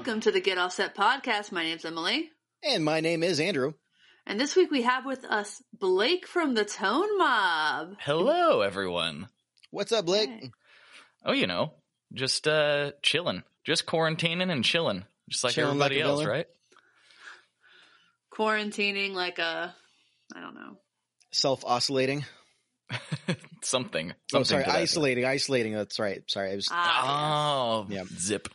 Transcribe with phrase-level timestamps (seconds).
[0.00, 1.52] Welcome to the Get All Set podcast.
[1.52, 2.30] My name's Emily.
[2.64, 3.74] And my name is Andrew.
[4.26, 7.96] And this week we have with us Blake from the Tone Mob.
[8.00, 9.28] Hello, everyone.
[9.70, 10.30] What's up, Blake?
[10.30, 10.50] Hey.
[11.26, 11.74] Oh, you know,
[12.14, 16.28] just uh chilling, just quarantining and chilling, just like Chilling everybody a else, villain?
[16.34, 16.46] right?
[18.32, 19.74] Quarantining like a,
[20.34, 20.78] I don't know.
[21.30, 22.24] Self oscillating.
[23.62, 24.12] something.
[24.12, 25.74] Oh, something sorry, to that isolating, isolating.
[25.74, 26.22] That's right.
[26.26, 28.04] Sorry, I was Ah, Oh, Yeah.
[28.16, 28.48] zip.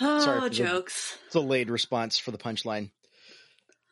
[0.00, 0.24] Yes.
[0.24, 1.18] sorry Oh, for the- jokes.
[1.32, 2.90] delayed response for the punchline.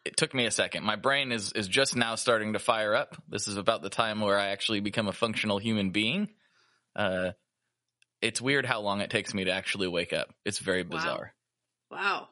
[0.05, 0.85] It took me a second.
[0.85, 3.17] My brain is is just now starting to fire up.
[3.29, 6.29] This is about the time where I actually become a functional human being.
[6.97, 7.33] Uh,
[8.23, 10.29] it's weird how long it takes me to actually wake up.
[10.45, 10.89] It's very Wow.
[10.91, 11.35] bizarre.
[11.91, 12.29] Wow.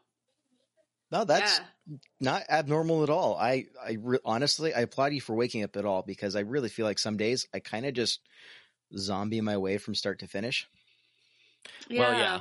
[1.10, 1.96] No, that's yeah.
[2.20, 3.36] not abnormal at all.
[3.36, 6.68] I, I re- honestly, I applaud you for waking up at all because I really
[6.68, 8.20] feel like some days I kind of just
[8.96, 10.66] zombie my way from start to finish.
[11.88, 12.00] yeah.
[12.00, 12.40] Well, yeah.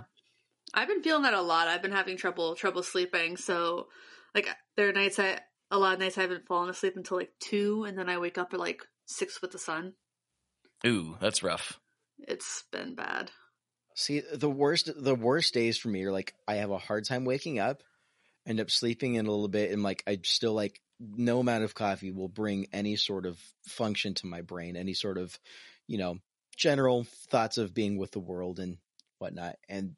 [0.74, 1.68] I've been feeling that a lot.
[1.68, 3.38] I've been having trouble trouble sleeping.
[3.38, 3.88] So,
[4.36, 5.40] like, there are nights I
[5.72, 8.38] a lot of nights I haven't fallen asleep until like two, and then I wake
[8.38, 9.94] up at like six with the sun.
[10.86, 11.80] Ooh, that's rough.
[12.20, 13.32] It's been bad.
[13.96, 17.26] See, the worst, the worst days for me are like I have a hard time
[17.26, 17.82] waking up,
[18.46, 21.76] end up sleeping in a little bit, and like I still like no amount of
[21.76, 25.38] coffee will bring any sort of function to my brain, any sort of,
[25.88, 26.18] you know,
[26.56, 28.78] general thoughts of being with the world and
[29.20, 29.96] whatnot, and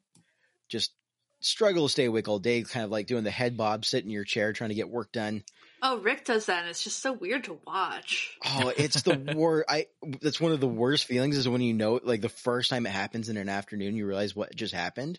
[0.70, 0.92] just
[1.40, 4.10] struggle to stay awake all day, kind of like doing the head bob, sit in
[4.10, 5.42] your chair trying to get work done.
[5.82, 8.36] Oh, Rick does that, and it's just so weird to watch.
[8.44, 9.66] Oh, it's the worst.
[9.68, 9.86] I
[10.20, 12.90] that's one of the worst feelings is when you know, like the first time it
[12.92, 15.18] happens in an afternoon, you realize what just happened,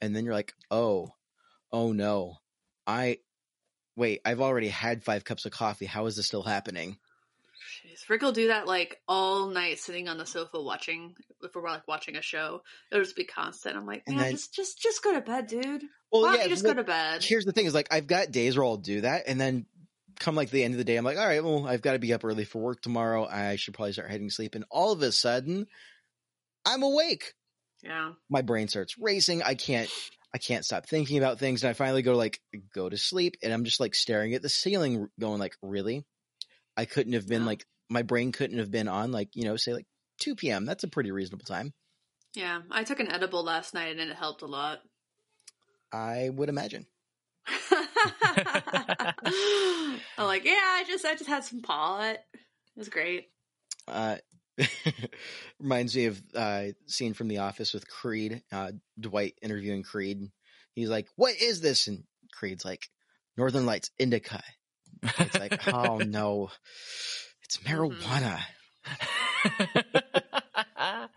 [0.00, 1.10] and then you're like, oh,
[1.70, 2.36] oh no,
[2.86, 3.18] I
[3.96, 4.20] wait.
[4.24, 5.86] I've already had five cups of coffee.
[5.86, 6.98] How is this still happening?
[8.04, 8.08] Jeez.
[8.10, 11.14] Rick will do that like all night, sitting on the sofa watching.
[11.42, 13.76] If we're like watching a show, it'll just be constant.
[13.76, 15.82] I'm like, man, then- just just just go to bed, dude.
[16.10, 16.42] Well, Why don't yeah.
[16.44, 17.22] you just go to bed?
[17.24, 19.66] Here's the thing: is like I've got days where I'll do that, and then
[20.20, 21.98] come like the end of the day, I'm like, all right, well, I've got to
[21.98, 23.26] be up early for work tomorrow.
[23.26, 25.66] I should probably start heading to sleep, and all of a sudden,
[26.64, 27.34] I'm awake.
[27.82, 28.12] Yeah.
[28.30, 29.42] my brain starts racing.
[29.42, 29.90] I can't
[30.32, 32.40] I can't stop thinking about things and I finally go like
[32.72, 36.04] go to sleep and I'm just like staring at the ceiling going like really?
[36.76, 37.46] I couldn't have been Yeah.
[37.48, 39.86] like my brain couldn't have been on like, you know, say like
[40.20, 40.64] 2 p.m.
[40.64, 41.72] That's a pretty reasonable time.
[42.34, 42.62] Yeah.
[42.70, 44.80] I took an edible last night, and it helped a lot.
[45.92, 46.86] I would imagine.
[47.70, 47.86] I'm
[50.18, 52.14] like, yeah, I just I just had some pot.
[52.14, 53.28] It was great.
[53.86, 54.16] Uh
[55.60, 60.30] reminds me of uh scene from the office with Creed, uh Dwight interviewing Creed.
[60.74, 62.88] He's like, "What is this?" and Creed's like,
[63.36, 64.42] "Northern Lights indica."
[65.02, 66.50] It's like, "Oh no.
[67.52, 68.40] It's marijuana."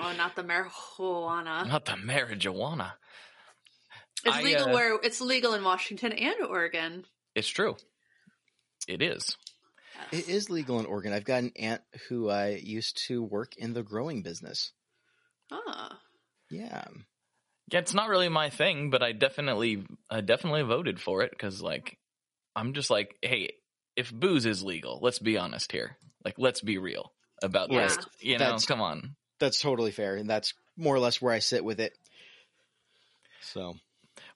[0.00, 1.66] Oh, not the marijuana.
[1.66, 2.92] Not the marijuana.
[4.24, 7.04] It's I, legal uh, where it's legal in Washington and Oregon.
[7.34, 7.76] It's true.
[8.86, 9.36] It is.
[10.12, 11.12] It is legal in Oregon.
[11.12, 14.72] I've got an aunt who uh, used to work in the growing business.
[15.50, 15.88] Oh.
[16.48, 16.84] Yeah.
[17.72, 21.60] Yeah, it's not really my thing, but I definitely, I definitely voted for it because,
[21.60, 21.98] like,
[22.54, 23.50] I'm just like, hey,
[23.98, 25.96] if booze is legal, let's be honest here.
[26.24, 27.88] Like, let's be real about Yeah.
[27.88, 27.98] this.
[28.20, 29.16] You know, That's- come on.
[29.40, 30.16] That's totally fair.
[30.16, 31.92] And that's more or less where I sit with it.
[33.40, 33.74] So,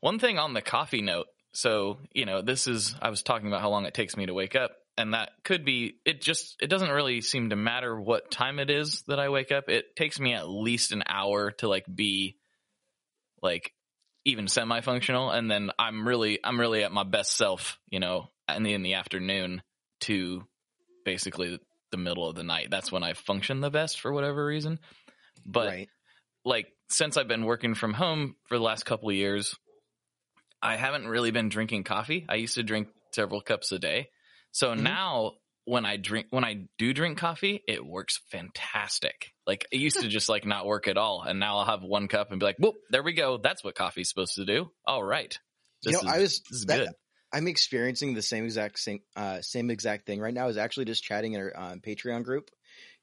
[0.01, 1.27] One thing on the coffee note.
[1.53, 4.35] So, you know, this is, I was talking about how long it takes me to
[4.35, 4.73] wake up.
[4.99, 8.69] And that could be, it just, it doesn't really seem to matter what time it
[8.71, 9.69] is that I wake up.
[9.69, 12.37] It takes me at least an hour to like be
[13.43, 13.73] like
[14.25, 15.31] even semi functional.
[15.31, 18.83] And then I'm really, I'm really at my best self, you know, in the, in
[18.83, 19.63] the afternoon
[20.01, 20.43] to
[21.05, 21.59] basically
[21.91, 22.69] the middle of the night.
[22.71, 24.79] That's when I function the best for whatever reason.
[25.45, 25.89] But right.
[26.45, 29.55] like since I've been working from home for the last couple of years,
[30.63, 32.25] I haven't really been drinking coffee.
[32.29, 34.09] I used to drink several cups a day.
[34.53, 34.81] So Mhm.
[34.83, 35.33] now
[35.65, 39.33] when I drink when I do drink coffee, it works fantastic.
[39.47, 41.23] Like it used to just like not work at all.
[41.23, 43.39] And now I'll have one cup and be like, whoop, there we go.
[43.43, 44.71] That's what coffee's supposed to do.
[44.87, 45.37] All right.
[45.83, 46.89] You This know, is, I was this is that- good.
[47.33, 50.45] I'm experiencing the same exact same uh, same exact thing right now.
[50.45, 52.51] I was actually just chatting in our um, Patreon group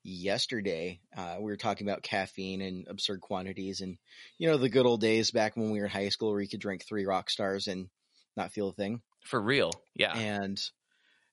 [0.04, 1.00] yesterday.
[1.16, 3.98] Uh, we were talking about caffeine and absurd quantities, and
[4.38, 6.48] you know the good old days back when we were in high school where you
[6.48, 7.90] could drink three rock stars and
[8.38, 9.02] not feel a thing.
[9.26, 9.72] For real.
[9.96, 10.16] Yeah.
[10.16, 10.62] And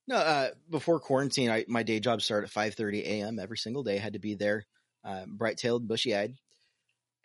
[0.09, 3.39] no, uh, before quarantine, I, my day job started at 5:30 a.m.
[3.39, 3.97] every single day.
[3.97, 4.67] I had to be there,
[5.05, 6.35] uh, bright tailed, bushy eyed,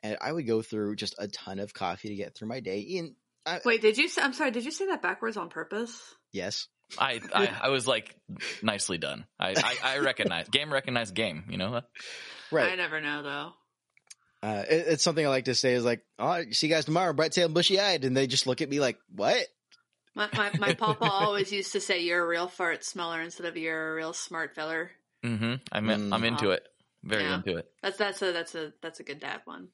[0.03, 2.97] and I would go through just a ton of coffee to get through my day.
[2.97, 3.15] And
[3.45, 4.07] I, Wait, did you?
[4.07, 4.51] Say, I'm sorry.
[4.51, 5.99] Did you say that backwards on purpose?
[6.31, 6.67] yes,
[6.99, 8.15] I, I I was like,
[8.61, 9.25] nicely done.
[9.39, 11.45] I I, I recognize game recognized game.
[11.49, 11.81] You know.
[12.51, 12.71] Right.
[12.71, 13.53] I never know though.
[14.43, 17.13] Uh, it, it's something I like to say is like, "Oh, see you guys tomorrow,
[17.13, 19.45] bright tail, bushy eyed," and they just look at me like, "What?"
[20.15, 23.55] My, my my papa always used to say, "You're a real fart smeller" instead of
[23.55, 24.91] "You're a real smart feller."
[25.23, 25.53] Mm-hmm.
[25.71, 26.27] I'm in, I'm Mm.
[26.27, 26.67] into it.
[27.03, 27.35] Very Yeah.
[27.35, 27.67] into it.
[27.81, 29.69] That's that's a that's a that's a good dad one.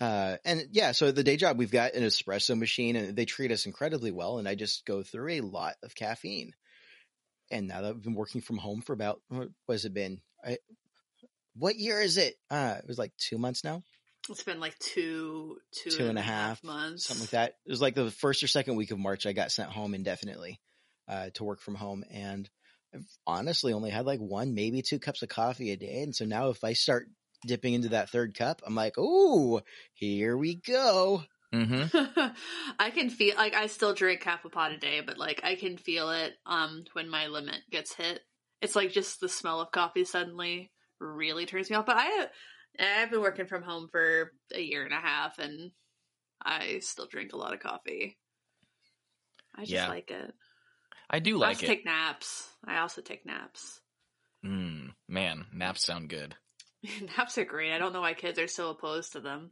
[0.00, 3.50] Uh, and yeah, so the day job we've got an espresso machine, and they treat
[3.50, 4.38] us incredibly well.
[4.38, 6.52] And I just go through a lot of caffeine.
[7.50, 10.20] And now that I've been working from home for about what has it been?
[10.44, 10.58] I,
[11.56, 12.34] what year is it?
[12.50, 13.82] Uh, it was like two months now,
[14.28, 17.54] It's been like two two Two and a half, months, something like that.
[17.66, 19.26] It was like the first or second week of March.
[19.26, 20.60] I got sent home indefinitely
[21.08, 22.48] uh, to work from home, and
[22.94, 26.02] I've honestly only had like one, maybe two cups of coffee a day.
[26.02, 27.08] And so now, if I start
[27.46, 29.60] dipping into that third cup, I'm like, "Oh,
[29.94, 31.24] here we go."
[31.54, 32.28] Mm-hmm.
[32.78, 35.54] I can feel like I still drink half a pot a day, but like I
[35.54, 38.20] can feel it um when my limit gets hit.
[38.60, 40.70] It's like just the smell of coffee suddenly
[41.00, 41.86] really turns me off.
[41.86, 42.26] But I
[42.78, 45.70] I've been working from home for a year and a half and
[46.44, 48.18] I still drink a lot of coffee.
[49.54, 49.88] I just Yeah.
[49.88, 50.34] like it.
[51.10, 51.68] I do I like also it.
[51.68, 52.48] take naps.
[52.64, 53.80] I also take naps.
[54.44, 56.36] Mm, man, naps sound good.
[57.16, 57.72] naps are great.
[57.72, 59.50] I don't know why kids are so opposed to them.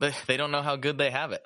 [0.00, 1.44] They they don't know how good they have it.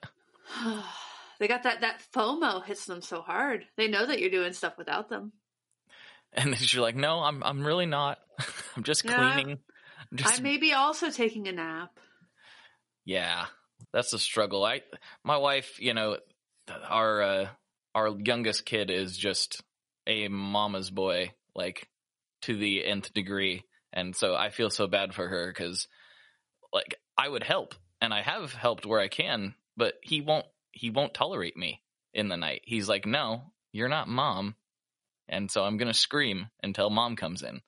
[1.39, 3.65] they got that that FOMO hits them so hard.
[3.77, 5.33] They know that you're doing stuff without them.
[6.33, 8.19] And you're like, no, I'm I'm really not.
[8.77, 9.59] I'm just Yeah, cleaning.
[10.11, 11.91] I'm just I may be also taking a nap.
[13.05, 13.47] Yeah,
[13.93, 14.65] that's the struggle.
[14.65, 14.83] I,
[15.25, 16.19] my wife, you know,
[16.89, 17.49] our uh,
[17.95, 19.63] our youngest kid is just
[20.07, 21.89] a mama's boy, like
[22.43, 25.89] to the nth degree, and so I feel so bad for her because,
[26.73, 30.47] like, I would help, and I have helped where I can, but he won't.
[30.73, 31.83] He won't tolerate me
[32.15, 32.63] in the night.
[32.65, 34.55] He's like, "No, you're not mom,"
[35.29, 37.61] and so I'm gonna scream until mom comes in,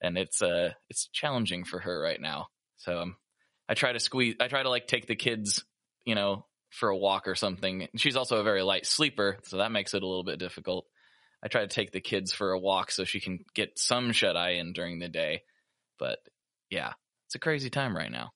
[0.00, 2.48] and it's uh, it's challenging for her right now.
[2.76, 3.16] So I'm
[3.68, 4.36] I try to squeeze.
[4.40, 5.64] I try to like take the kids,
[6.04, 7.88] you know, for a walk or something.
[7.96, 10.86] She's also a very light sleeper, so that makes it a little bit difficult.
[11.46, 14.36] I try to take the kids for a walk so she can get some shut
[14.36, 15.44] eye in during the day.
[15.96, 16.18] But
[16.70, 16.94] yeah,
[17.26, 18.32] it's a crazy time right now.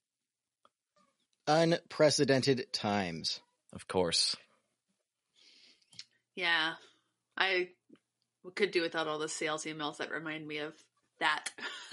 [1.48, 3.40] Unprecedented times.
[3.72, 4.36] Of course.
[6.36, 6.74] Yeah,
[7.36, 7.70] I
[8.54, 10.74] could do without all the sales emails that remind me of
[11.18, 11.50] that.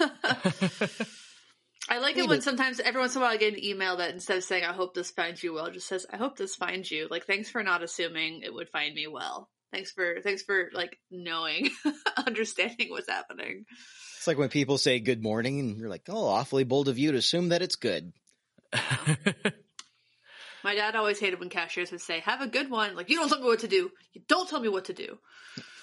[1.88, 4.14] I like it when sometimes every once in a while I get an email that
[4.14, 6.92] instead of saying "I hope this finds you well," just says "I hope this finds
[6.92, 9.50] you." Like, thanks for not assuming it would find me well.
[9.72, 11.70] Thanks for thanks for like knowing,
[12.26, 13.66] understanding what's happening.
[14.16, 17.12] It's like when people say good morning and you're like, oh, awfully bold of you
[17.12, 18.12] to assume that it's good.
[20.64, 23.28] My dad always hated when cashiers would say, "Have a good one." Like, you don't
[23.28, 23.90] tell me what to do.
[24.12, 25.18] You don't tell me what to do.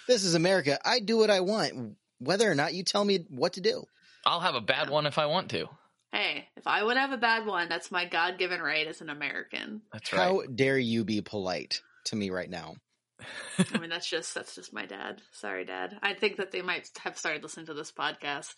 [0.08, 0.78] This is America.
[0.84, 3.86] I do what I want, whether or not you tell me what to do.
[4.26, 4.94] I'll have a bad Yeah.
[4.94, 5.68] one if I want to.
[6.12, 9.10] Hey, if I would have a bad one, that's my God given right as an
[9.10, 9.82] American.
[9.94, 10.20] That's right.
[10.22, 12.76] How dare you be polite to me right now?
[13.74, 15.22] I mean, that's just that's just my dad.
[15.32, 15.98] Sorry, Dad.
[16.02, 18.54] I think that they might have started listening to this podcast.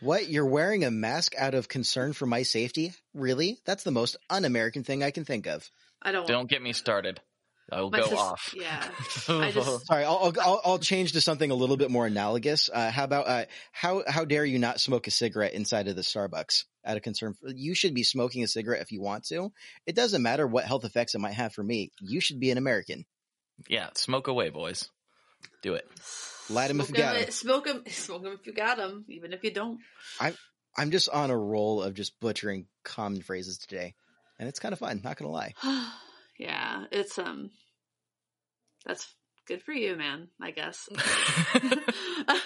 [0.00, 0.28] What?
[0.28, 2.92] You're wearing a mask out of concern for my safety?
[3.14, 3.58] Really?
[3.64, 5.68] That's the most un American thing I can think of.
[6.02, 6.26] I don't.
[6.26, 7.20] Don't get me started.
[7.70, 8.54] I'll my go sis- off.
[8.58, 8.84] Yeah,
[9.28, 12.68] I just- Sorry, I'll, I'll- I'll, I'll change to something a little bit more analogous.
[12.70, 16.02] Uh, how about, uh, how, how dare you not smoke a cigarette inside of the
[16.02, 17.32] Starbucks out of concern?
[17.34, 19.52] For, you should be smoking a cigarette if you want to.
[19.86, 21.92] It doesn't matter what health effects it might have for me.
[22.00, 23.06] You should be an American.
[23.68, 24.88] Yeah, smoke away, boys.
[25.62, 25.86] Do it.
[26.50, 27.30] Light 'em if smoke you got 'em.
[27.30, 27.84] Smoke them.
[27.88, 29.78] Smoke them if you got them, even if you don't.
[30.20, 30.36] I'm
[30.76, 33.94] I'm just on a roll of just butchering common phrases today.
[34.38, 35.54] And it's kind of fun, not gonna lie.
[36.38, 37.50] yeah, it's um,
[38.84, 39.06] that's
[39.46, 40.28] good for you, man.
[40.40, 40.88] I guess.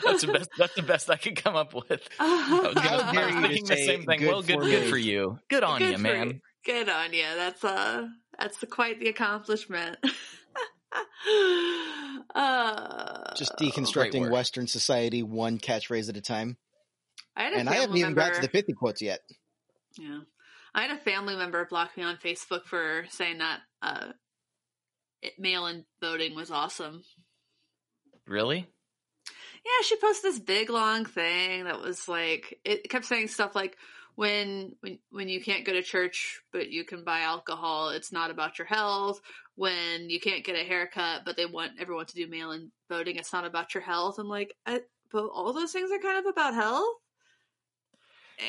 [0.04, 0.50] that's the best.
[0.58, 2.06] That's the best I could come up with.
[2.20, 4.18] I was, gonna, How dare I was thinking the same thing.
[4.20, 5.38] good well, good, for good for you.
[5.48, 6.28] Good on Good you, man.
[6.28, 6.40] you.
[6.64, 7.24] Good on you.
[7.36, 8.08] That's uh,
[8.38, 9.98] that's quite the accomplishment.
[12.34, 14.32] uh, Just deconstructing work.
[14.32, 16.56] Western society one catchphrase at a time.
[17.36, 19.20] I had a And I haven't even got to the pithy quotes yet.
[19.98, 20.20] Yeah.
[20.74, 24.12] I had a family member block me on Facebook for saying that uh,
[25.38, 27.02] mail in voting was awesome.
[28.26, 28.66] Really?
[29.66, 33.76] Yeah, she posted this big long thing that was like it kept saying stuff like
[34.16, 38.30] when when when you can't go to church but you can buy alcohol, it's not
[38.30, 39.20] about your health.
[39.54, 43.16] When you can't get a haircut but they want everyone to do mail in voting,
[43.16, 44.18] it's not about your health.
[44.18, 44.80] I'm like, I,
[45.12, 46.96] but all those things are kind of about health.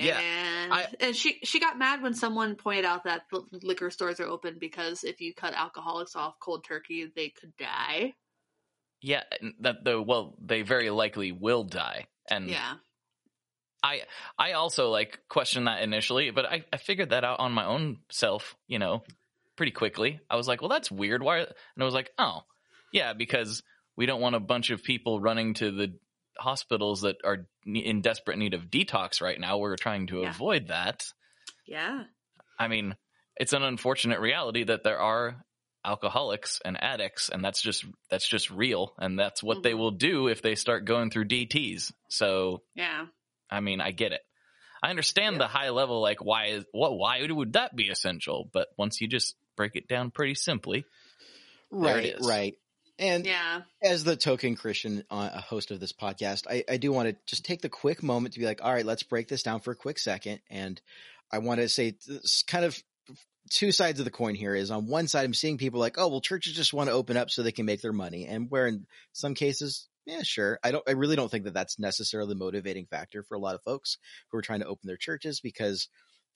[0.02, 3.22] Yeah, and I- and she she got mad when someone pointed out that
[3.64, 8.14] liquor stores are open because if you cut alcoholics off cold turkey, they could die.
[9.02, 9.24] Yeah.
[9.62, 12.08] That the well, they very likely will die.
[12.30, 12.74] And Yeah,
[13.84, 14.02] I
[14.38, 18.00] I also like questioned that initially, but I, I figured that out on my own
[18.10, 19.04] self, you know,
[19.56, 20.20] pretty quickly.
[20.30, 21.22] I was like, well, that's weird.
[21.24, 21.40] Why?
[21.40, 21.48] And
[21.80, 22.42] I was like, oh,
[22.92, 23.64] yeah, because
[23.96, 25.94] we don't want a bunch of people running to the
[26.40, 29.58] hospitals that are in desperate need of detox right now.
[29.58, 30.30] We're trying to Yeah.
[30.30, 31.04] avoid that.
[31.66, 32.04] Yeah.
[32.60, 32.96] I mean,
[33.36, 35.44] it's an unfortunate reality that there are
[35.86, 39.78] alcoholics and addicts and that's just that's just real and that's what they Mhm.
[39.78, 41.94] will do if they start going through DTs.
[42.10, 43.06] So, Yeah.
[43.50, 44.22] I mean, I get it.
[44.84, 45.40] I understand Yeah.
[45.40, 48.50] the high level like why is what why would that be essential?
[48.52, 50.86] But once you just break it down pretty simply,
[51.72, 52.54] There it Right, right.
[53.00, 53.62] And Yeah.
[53.82, 57.16] as the token Christian uh, a host of this podcast, I, I do want to
[57.26, 59.72] just take the quick moment to be like, all right, let's break this down for
[59.72, 60.42] a quick second.
[60.50, 60.80] And
[61.32, 62.82] I want to say this kind of
[63.50, 66.08] two sides of the coin here is on one side, I'm seeing people like, oh,
[66.08, 68.26] well, churches just want to open up so they can make their money.
[68.26, 70.58] And where in some cases, yeah, sure.
[70.64, 73.56] I don't, I really don't think that that's necessarily the motivating factor for a lot
[73.56, 73.98] of folks
[74.32, 75.90] who are trying to open their churches because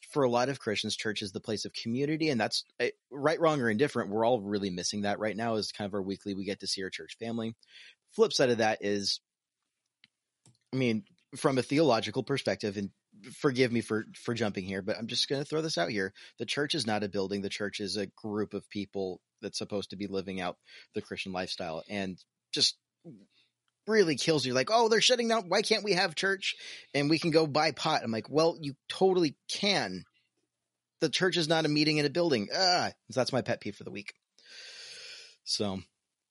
[0.09, 3.39] for a lot of Christians, church is the place of community, and that's eh, right,
[3.39, 4.09] wrong, or indifferent.
[4.09, 5.55] We're all really missing that right now.
[5.55, 6.33] Is kind of our weekly.
[6.33, 7.55] We get to see our church family.
[8.13, 9.21] Flip side of that is,
[10.73, 11.03] I mean,
[11.37, 12.89] from a theological perspective, and
[13.39, 16.13] forgive me for for jumping here, but I'm just going to throw this out here.
[16.39, 17.41] The church is not a building.
[17.41, 20.57] The church is a group of people that's supposed to be living out
[20.93, 22.17] the Christian lifestyle, and
[22.51, 22.75] just
[23.87, 24.53] really kills you.
[24.53, 25.45] Like oh they're shutting down.
[25.47, 26.55] Why can't we have church
[26.93, 28.01] and we can go buy pot?
[28.03, 30.03] I'm like well you totally can.
[30.99, 32.47] The church is not a meeting in a building.
[32.55, 34.13] Ah so that's my pet peeve for the week.
[35.43, 35.79] So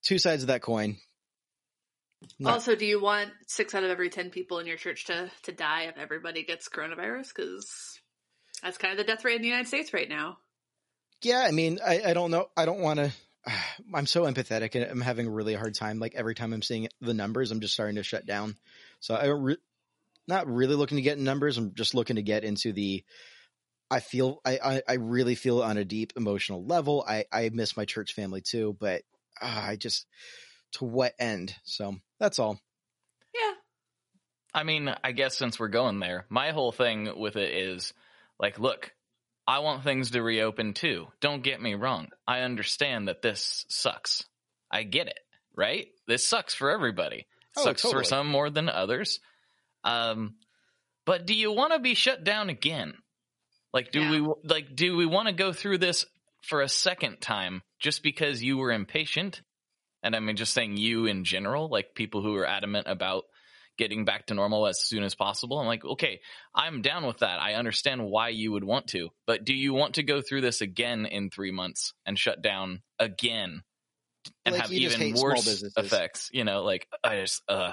[0.05, 0.97] two sides of that coin.
[2.39, 5.31] Not- Also, do you want six out of every ten people in your church to
[5.45, 7.29] to die if everybody gets coronavirus?
[7.35, 7.99] Because
[8.63, 10.37] that's kind of the death rate in the United States right now.
[11.23, 12.49] yeah i mean i, I don't know.
[12.57, 13.11] I don't want to
[13.95, 16.89] i'm so empathetic and i'm having a really hard time like every time i'm seeing
[17.01, 18.57] the numbers i'm just starting to shut down.
[19.01, 19.57] So I'm not re-
[20.29, 23.05] not really looking to get in numbers i'm just looking to get into the
[23.91, 27.05] i feel I, I i really feel on a deep emotional level.
[27.07, 29.03] I i miss my church family too but
[29.41, 30.07] uh, i just
[30.73, 31.55] to what end?
[31.65, 32.61] So that's all.
[33.35, 33.53] Yeah.
[34.53, 37.93] I mean, I guess since we're going there, my whole thing with it is
[38.39, 38.93] like, look,
[39.47, 41.09] I want things to reopen too.
[41.21, 42.09] Don't get me wrong.
[42.27, 44.25] I understand that this sucks.
[44.71, 45.19] I get it,
[45.57, 45.89] right?
[46.07, 47.27] This sucks for everybody.
[47.57, 48.03] Oh, sucks totally.
[48.03, 49.19] for some more than others.
[49.83, 50.35] Um,
[51.05, 52.95] but do you want to be shut down again?
[53.73, 54.11] Like, do Yeah.
[54.11, 56.05] we like do we want to go through this
[56.43, 59.43] for a second time just because you were impatient?
[60.03, 63.25] And I mean, just saying you in general, like people who are adamant about
[63.81, 65.59] getting back to normal as soon as possible.
[65.59, 66.21] I'm like, okay,
[66.55, 67.41] I'm down with that.
[67.41, 70.61] I understand why you would want to, but do you want to go through this
[70.61, 73.63] again in three months and shut down again
[74.45, 76.29] and Like, have even worse effects?
[76.31, 77.73] You know, like I just, uh,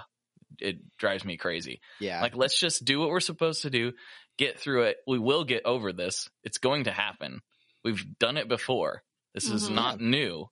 [0.59, 1.81] it drives me crazy.
[1.99, 3.91] yeah Like, let's just do what we're supposed to do,
[4.37, 4.97] get through it.
[5.05, 6.29] We will get over this.
[6.45, 7.41] It's going to happen.
[7.83, 9.03] We've done it before.
[9.33, 9.75] This is Mhm.
[9.75, 10.45] not new.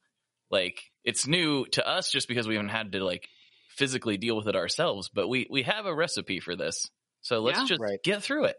[0.52, 3.30] Like, it's new to us just because we haven't had to like
[3.76, 6.90] physically deal with it ourselves, but we we have a recipe for this.
[7.22, 7.66] So let's Yeah.
[7.66, 8.02] just Right.
[8.04, 8.58] get through it.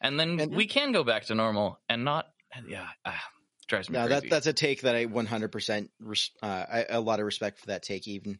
[0.00, 2.26] And then And- we can go back to normal and not
[2.66, 3.22] yeah, ah,
[3.68, 4.20] drives me no, crazy.
[4.22, 7.66] that that's a take that I 100% res- uh, I, a lot of respect for
[7.66, 8.38] that take even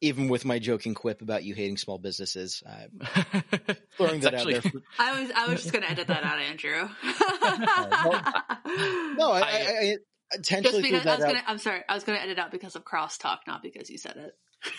[0.00, 2.86] even with my joking quip about you hating small businesses uh,
[3.98, 6.38] throwing that actually- out there for, I was I was just gonna edit that out,
[6.38, 6.88] Andrew.
[9.16, 9.96] no I, I, I-
[10.32, 12.74] I intentionally threw because I was gonna I'm sorry, I was gonna edit out because
[12.76, 14.32] of crosstalk, not because you said it.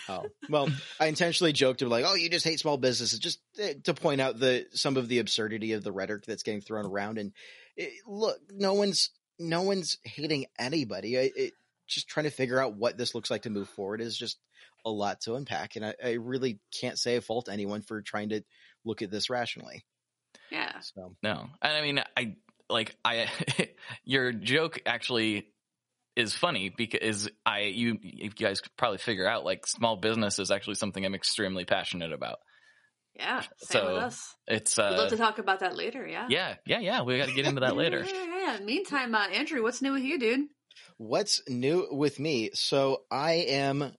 [0.08, 0.68] Oh well,
[1.00, 4.20] I intentionally joked of like, "Oh, you just hate small businesses," just eh, to point
[4.20, 7.18] out the some of the absurdity of the rhetoric that's getting thrown around.
[7.18, 7.32] And
[7.76, 11.18] it, look, no one's no one's hating anybody.
[11.18, 11.52] I, it,
[11.86, 14.38] just trying to figure out what this looks like to move forward is just
[14.86, 18.30] a lot to unpack, and I, I really can't say I fault anyone for trying
[18.30, 18.42] to
[18.84, 19.84] look at this rationally.
[20.50, 20.72] Yeah.
[20.80, 22.36] So No, and I mean, I
[22.68, 23.28] like I
[24.04, 25.48] your joke actually
[26.16, 30.50] is funny because I you you guys could probably figure out like small business is
[30.50, 32.38] actually something I'm extremely passionate about.
[33.16, 33.40] Yeah.
[33.40, 33.48] Same
[33.82, 34.34] So, with us.
[34.46, 36.26] It's We'd love uh to talk about that later, yeah.
[36.28, 38.04] yeah yeah yeah we got to get into that later.
[38.06, 38.64] Yeah, yeah, yeah.
[38.64, 40.46] Meantime, uh, Andrew, what's new with you, dude?
[40.98, 42.50] What's new with me?
[42.54, 43.92] So I am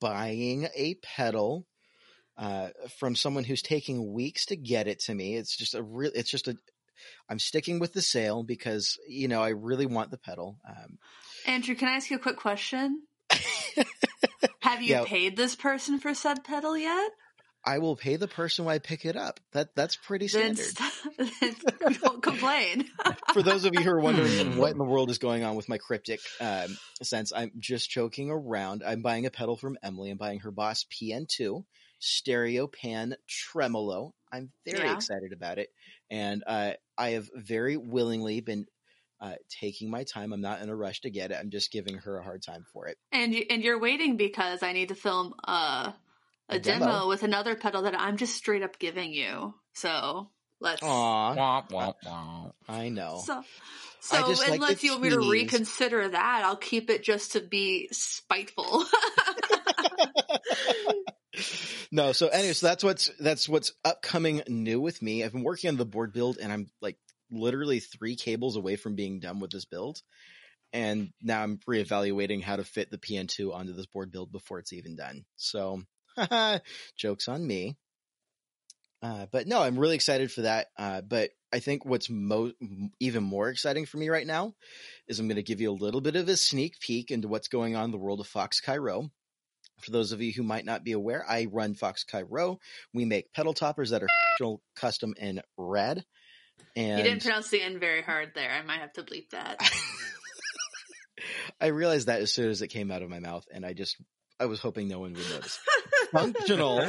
[0.00, 1.66] buying a pedal
[2.36, 5.36] uh, from someone who's taking weeks to get it to me.
[5.36, 6.10] It's just a real.
[6.14, 6.56] It's just a.
[7.28, 10.58] I'm sticking with the sale because you know I really want the pedal.
[10.68, 10.98] Um,
[11.46, 13.02] Andrew, can I ask you a quick question?
[14.62, 15.04] Have you Yeah.
[15.04, 17.10] paid this person for said pedal yet?
[17.66, 19.40] I will pay the person when I pick it up.
[19.52, 20.76] That that's pretty Then, standard.
[20.76, 22.88] st- then don't complain.
[23.32, 25.68] For those of you who are wondering what in the world is going on with
[25.68, 28.82] my cryptic um, sense, I'm just joking around.
[28.86, 30.10] I'm buying a pedal from Emily.
[30.10, 31.64] I'm buying her Boss PN2
[31.98, 34.14] stereo pan tremolo.
[34.32, 34.94] I'm very Yeah.
[34.94, 35.68] excited about it,
[36.10, 38.66] and uh, I have very willingly been
[39.20, 40.32] uh, taking my time.
[40.32, 41.38] I'm not in a rush to get it.
[41.40, 42.98] I'm just giving her a hard time for it.
[43.12, 45.92] And you, and you're waiting because I need to film uh,
[46.48, 46.86] a, A demo.
[46.86, 47.08] demo.
[47.08, 49.54] with another pedal that I'm just straight up giving you.
[49.72, 50.28] So
[50.60, 50.82] let's.
[50.82, 52.52] Aw, Womp, womp, womp.
[52.68, 53.22] I know.
[53.24, 53.42] So, I
[54.00, 57.40] so just like unless you want me to reconsider that, I'll keep it just to
[57.40, 58.84] be spiteful.
[61.90, 65.24] no, so anyway, so that's what's that's what's upcoming new with me.
[65.24, 66.96] I've been working on the board build, and I'm like
[67.34, 70.00] literally three cables away from being done with this build.
[70.72, 74.72] And now I'm reevaluating how to fit the PN2 onto this board build before it's
[74.72, 75.24] even done.
[75.36, 75.82] So,
[76.96, 77.76] jokes on me.
[79.00, 80.68] Uh, but no, I'm really excited for that.
[80.78, 82.52] Uh, but I think what's mo-
[82.98, 84.54] even more exciting for me right now
[85.06, 87.48] is I'm going to give you a little bit of a sneak peek into what's
[87.48, 89.10] going on in the world of Fox Cairo.
[89.80, 92.58] For those of you who might not be aware, I run Fox Cairo.
[92.92, 96.04] We make pedal toppers that are custom and rad.
[96.76, 98.50] And you didn't pronounce the N very hard there.
[98.50, 99.60] I might have to bleep that.
[101.60, 103.96] I realized that as soon as it came out of my mouth, and I just
[104.40, 105.58] I was hoping no one would notice.
[106.12, 106.86] Functional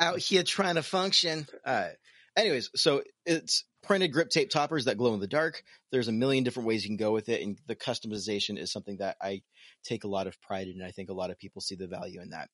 [0.00, 1.46] out here trying to function.
[1.64, 1.88] Uh,
[2.36, 5.62] anyways, so it's printed grip tape toppers that glow in the dark.
[5.92, 8.98] There's a million different ways you can go with it, and the customization is something
[8.98, 9.42] that I
[9.84, 10.74] take a lot of pride in.
[10.74, 12.48] And I think a lot of people see the value in that.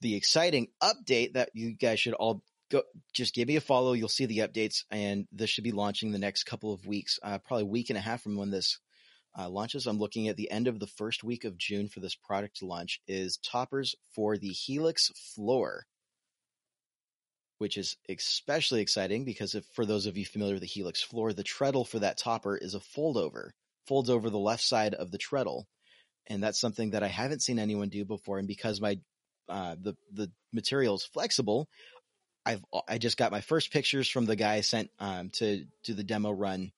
[0.00, 2.82] The exciting update that you guys should all go
[3.12, 3.92] just give me a follow.
[3.92, 7.38] You'll see the updates, and this should be launching the next couple of weeks, uh,
[7.38, 8.78] probably a week and a half from when this
[9.38, 9.86] uh, launches.
[9.86, 13.00] I'm looking at the end of the first week of June for this product launch.
[13.06, 15.86] Is toppers for the Helix floor,
[17.58, 21.32] which is especially exciting because if for those of you familiar with the Helix floor,
[21.32, 23.52] the treadle for that topper is a fold over,
[23.86, 25.66] folds over the left side of the treadle,
[26.26, 28.38] and that's something that I haven't seen anyone do before.
[28.38, 28.98] And because my
[29.48, 31.68] uh, the the material is flexible,
[32.44, 35.94] I've I just got my first pictures from the guy I sent um, to do
[35.94, 36.72] the demo run,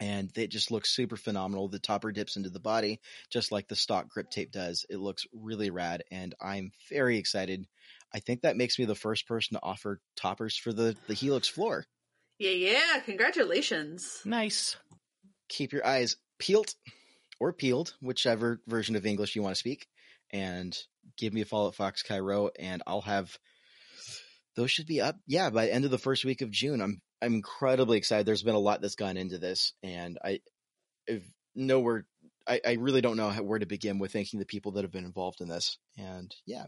[0.00, 1.68] and it just looks super phenomenal.
[1.68, 4.84] The topper dips into the body just like the stock grip tape does.
[4.90, 7.66] It looks really rad, and I'm very excited.
[8.12, 11.48] I think that makes me the first person to offer toppers for the the Helix
[11.48, 11.86] floor.
[12.38, 12.98] yeah, yeah.
[13.04, 14.20] Congratulations.
[14.24, 14.76] Nice.
[15.48, 16.74] Keep your eyes peeled
[17.40, 19.86] or peeled, whichever version of English you want to speak,
[20.32, 20.76] and
[21.16, 23.38] give me a follow at Fox Cairo, and I'll have
[24.56, 25.16] those should be up.
[25.26, 26.80] Yeah, by the end of the first week of June.
[26.80, 28.26] I'm I'm incredibly excited.
[28.26, 30.40] There's been a lot that's gone into this, and I
[31.06, 31.22] if
[31.54, 32.06] nowhere.
[32.48, 34.90] I, I really don't know how, where to begin with thanking the people that have
[34.90, 35.78] been involved in this.
[35.98, 36.64] And yeah,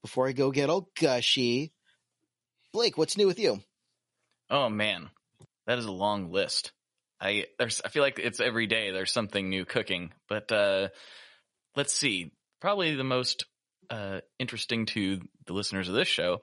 [0.00, 1.72] before I go get all gushy,
[2.72, 3.60] Blake, what's new with you?
[4.50, 5.10] Oh man,
[5.66, 6.72] that is a long list.
[7.20, 10.12] I there's I feel like it's every day there's something new cooking.
[10.28, 10.88] But uh
[11.76, 12.32] let's see.
[12.60, 13.46] Probably the most
[13.90, 16.38] uh interesting to the listeners of this show.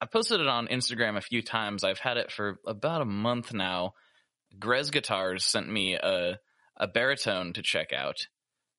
[0.00, 1.84] I posted it on Instagram a few times.
[1.84, 3.94] I've had it for about a month now.
[4.58, 6.38] Grez Guitars sent me a
[6.76, 8.26] a baritone to check out.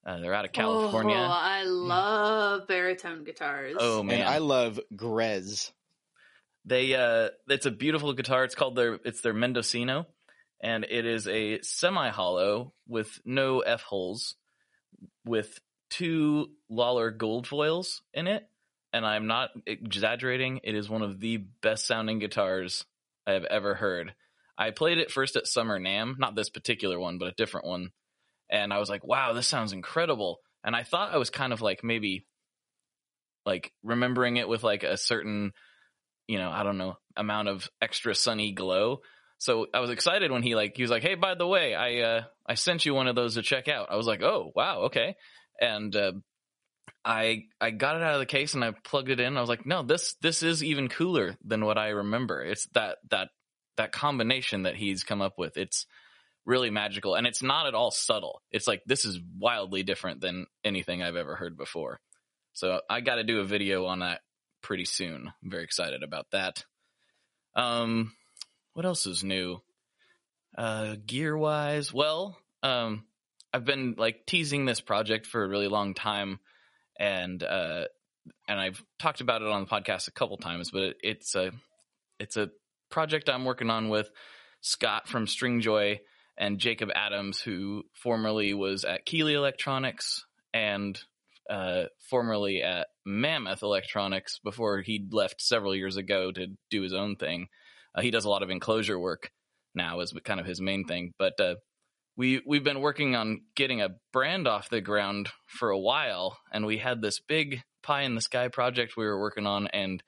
[0.04, 1.16] Uh, they're out of California.
[1.16, 3.78] Oh, I love baritone guitars.
[3.80, 4.22] Oh, man.
[4.22, 5.72] And I love Grez.
[6.66, 8.44] They uh it's a beautiful guitar.
[8.44, 10.08] It's called their it's their Mendocino
[10.62, 14.36] and it is a semi hollow with no F holes
[15.26, 15.60] with
[15.90, 18.48] two Lollar gold foils in it.
[18.94, 20.60] And I'm not exaggerating.
[20.64, 22.86] It is one of the best sounding guitars
[23.26, 24.14] I have ever heard.
[24.58, 27.92] I played it first at Summer NAMM, not this particular one, but a different one.
[28.50, 30.40] And I was like, wow, this sounds incredible.
[30.64, 32.26] And I thought I was kind of like maybe
[33.46, 35.54] like remembering it with like a certain
[36.32, 39.02] you know, I don't know, amount of extra sunny glow.
[39.38, 42.00] So I was excited when he like he was like, "Hey, by the way, I
[42.00, 44.84] uh I sent you one of those to check out." I was like, "Oh, wow,
[44.84, 45.16] okay."
[45.60, 46.14] And uh
[47.04, 49.38] I I got it out of the case and I plugged it in.
[49.38, 52.98] I was like, "No, this this is even cooler than what I remember." It's that
[53.10, 53.30] that
[53.78, 55.58] that combination that he's come up with.
[55.58, 55.88] It's
[56.46, 58.42] really magical and it's not at all subtle.
[58.52, 62.00] It's like this is wildly different than anything I've ever heard before.
[62.54, 64.22] So I got to do a video on that
[64.62, 65.32] pretty soon.
[65.44, 66.64] I'm very excited about that.
[67.56, 68.14] Um,
[68.74, 69.62] what else is new?
[70.58, 73.06] Uh, gear wise, well, um,
[73.54, 76.40] I've been like teasing this project for a really long time,
[77.02, 77.86] and uh,
[78.48, 81.52] and I've talked about it on the podcast a couple times, but it's a
[82.20, 82.52] it's a
[82.92, 84.10] project I'm working on with
[84.62, 86.00] Scott from Stringjoy
[86.38, 91.02] and Jacob Adams, who formerly was at Keeley Electronics and
[91.50, 97.16] uh, formerly at Mammoth Electronics before he left several years ago to do his own
[97.16, 97.48] thing.
[97.96, 99.32] Uh, he does a lot of enclosure work
[99.74, 101.56] now as kind of his main thing, but uh,
[102.22, 106.68] we we've been working on getting a brand off the ground for a while, and
[106.68, 110.04] we had this big pie in the sky project we were working on, and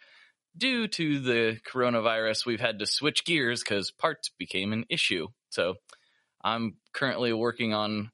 [0.55, 5.25] due to the coronavirus, we've had to switch gears because parts became an issue.
[5.49, 5.73] So
[6.43, 8.11] I'm currently working on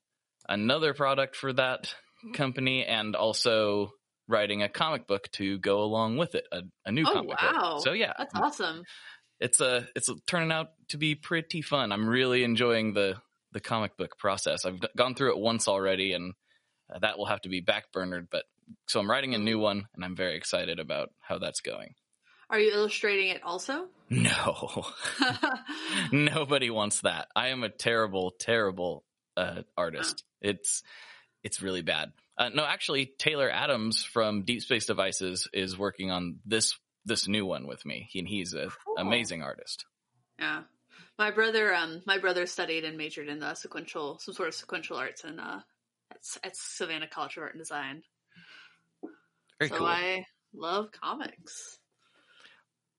[0.48, 1.94] another product for that
[2.34, 3.92] company and also
[4.30, 7.74] writing a comic book to go along with it, a, a new Oh, comic wow.
[7.74, 7.84] book.
[7.84, 8.84] So yeah, That's awesome.
[9.42, 11.92] it's a it's turning out to be pretty fun.
[11.92, 13.16] I'm really enjoying the
[13.52, 14.66] the comic book process.
[14.66, 16.34] I've gone through it once already, and
[16.94, 18.28] uh, that will have to be backburnered.
[18.32, 18.44] But
[18.88, 21.94] so I'm writing a new one, and I'm very excited about how that's going.
[22.52, 23.86] Are you illustrating it also?
[24.10, 24.86] No,
[26.12, 27.28] nobody wants that.
[27.36, 29.04] I am a terrible, terrible
[29.38, 30.24] uh, artist.
[30.42, 30.82] It's
[31.44, 32.12] it's really bad.
[32.38, 37.46] Uh, no, actually, Taylor Adams from Deep Space Devices is working on this this new
[37.46, 38.96] one with me, he, and he's an Cool.
[38.98, 39.86] amazing artist.
[40.40, 40.64] yeah.
[41.20, 44.96] My brother, um, my brother studied and majored in uh, sequential, some sort of sequential
[44.96, 45.60] arts, and uh,
[46.10, 48.04] at, at Savannah College of Art and Design.
[49.60, 49.88] Very so cool.
[49.88, 51.78] I love comics.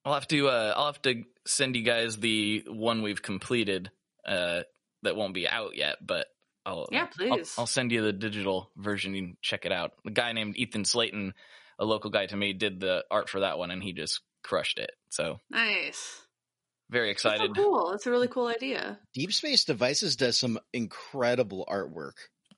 [0.04, 3.90] I'll have to uh, I'll have to send you guys the one we've completed
[4.26, 4.64] uh,
[5.02, 6.26] that won't be out yet, but
[6.66, 7.54] I'll Yeah, I'll, please.
[7.56, 9.14] I'll send you the digital version.
[9.14, 9.92] You can check it out.
[10.06, 11.32] A guy named Ethan Slayton,
[11.78, 14.78] a local guy to me, did the art for that one, and he just crushed
[14.78, 14.90] it.
[15.08, 16.20] So Nice.
[16.90, 17.56] Very That's so excited.
[17.56, 17.90] cool.
[17.92, 18.98] That's a really cool idea.
[19.14, 22.14] Deep Space Devices does some incredible artwork.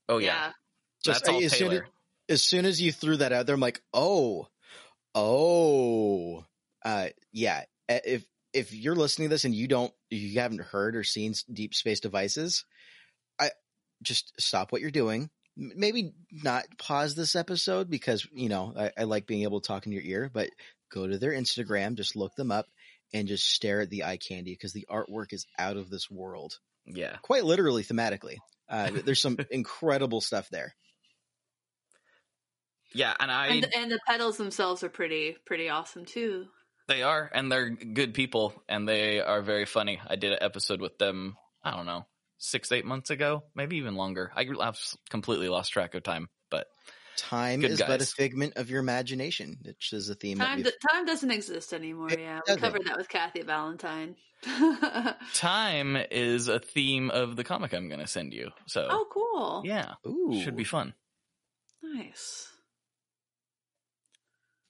[0.09, 0.51] Oh yeah,
[1.05, 1.87] Just that's all as soon as, Taylor.
[2.29, 4.47] as soon as you threw that out there, I'm like, oh,
[5.15, 6.43] oh,
[6.83, 7.63] uh, yeah.
[7.87, 11.73] If if you're listening to this and you don't, you haven't heard or seen Deep
[11.73, 12.65] Space Devices,
[13.39, 13.51] I
[14.01, 15.29] just stop what you're doing.
[15.55, 19.85] Maybe not pause this episode because you know I, I like being able to talk
[19.85, 20.49] in your ear, but
[20.91, 22.67] go to their Instagram, just look them up,
[23.13, 26.57] and just stare at the eye candy because the artwork is out of this world.
[26.85, 28.37] Yeah, Quite literally, thematically.
[28.69, 30.73] Uh, there's some incredible stuff there.
[32.93, 36.47] yeah, and I And and the pedals themselves are pretty pretty awesome too.
[36.87, 40.01] They are, and they're good people, and they are very funny.
[40.05, 41.35] I did an episode with them.
[41.63, 42.05] I don't know,
[42.39, 44.31] six, eight months ago, maybe even longer.
[44.35, 46.67] I I've completely lost track of time, but
[47.17, 50.37] Time Good is but a figment of your imagination, which is a theme.
[50.39, 52.09] that Time we've- d- time doesn't exist anymore.
[52.11, 52.61] It Yeah, we doesn't.
[52.61, 54.15] covered that with Kathy Valentine.
[55.33, 58.49] time is a theme of the comic I'm going to send you.
[58.67, 59.61] So oh, cool.
[59.65, 60.93] yeah, Ooh, should be fun.
[61.81, 62.49] Nice.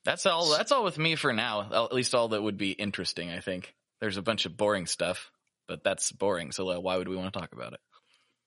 [0.06, 0.52] That's all.
[0.52, 1.86] That's all with me for now.
[1.86, 3.30] At least all that would be interesting.
[3.30, 5.32] I think there's a bunch of boring stuff,
[5.68, 6.52] but that's boring.
[6.52, 7.80] So why would we want to talk about it?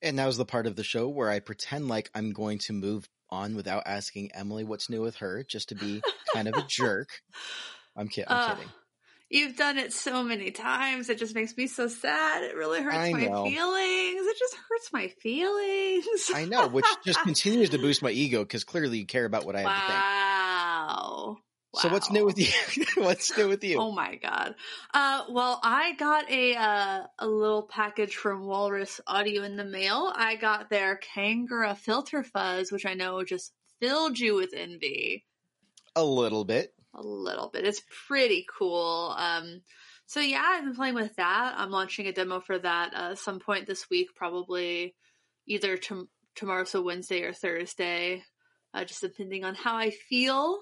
[0.03, 2.75] And that was the part of the show where I pretend like I'm going to
[2.75, 6.03] move on without asking Emily what's new with her, just to be
[6.35, 7.09] kind of a jerk.
[7.97, 8.71] I'm, ki- I'm Uh, kidding.
[9.29, 11.09] You've done it so many times.
[11.09, 12.45] It just makes me so sad.
[12.45, 13.45] It really hurts I my know.
[13.45, 14.27] feelings.
[14.27, 16.31] It just hurts my feelings.
[16.33, 19.57] I know, which just continues to boost my ego because clearly you care about what
[19.57, 19.99] I have to think.
[20.05, 21.39] wow.
[21.77, 22.85] So what's new with you?
[23.03, 23.79] what's new with you?
[23.79, 24.55] Oh my god.
[24.95, 30.12] Uh, well, I got a uh, a little package from Walrus Audio in the mail.
[30.15, 35.25] I got their Kangra filter fuzz, which I know just filled you with envy
[35.95, 36.73] A little bit.
[36.95, 37.67] a little bit.
[37.67, 39.15] It's pretty cool.
[39.17, 39.61] Um,
[40.07, 41.55] so yeah, I've been playing with that.
[41.59, 44.95] I'm launching a demo for that uh, some point this week, probably
[45.47, 48.23] either tom- tomorrow, so Wednesday or Thursday,
[48.73, 50.61] uh, just depending on how I feel.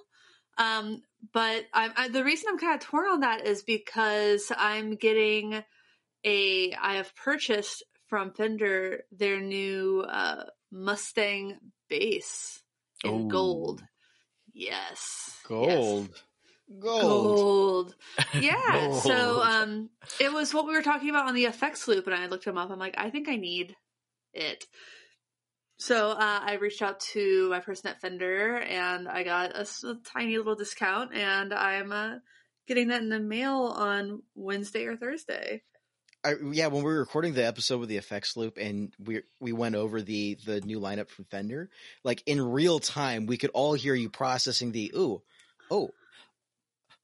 [0.56, 4.96] Um, but I, I, the reason I'm kind of torn on that is because I'm
[4.96, 5.62] getting
[6.24, 6.72] a.
[6.74, 12.62] I have purchased from Fender their new uh, Mustang bass
[13.04, 13.28] in Ooh.
[13.28, 13.82] gold.
[14.52, 15.48] Yes, Yes.
[15.48, 16.22] Gold.
[16.80, 17.00] Gold.
[17.00, 17.94] Gold.
[18.40, 18.90] Yeah.
[19.00, 19.90] So um
[20.20, 22.58] it was what we were talking about on the effects loop and I looked them
[22.58, 22.70] up.
[22.70, 23.76] I'm like, I think I need
[24.32, 24.66] it.
[25.76, 29.66] So uh, I reached out to my person at Fender and I got a
[30.04, 32.14] tiny little discount and I'm uh,
[32.68, 35.62] getting that in the mail on Wednesday or Thursday.
[36.24, 39.52] I, yeah, when we were recording the episode with the effects loop and we we
[39.52, 41.68] went over the the new lineup from Fender,
[42.02, 45.22] like in real time, we could all hear you processing the ooh,
[45.70, 45.90] oh,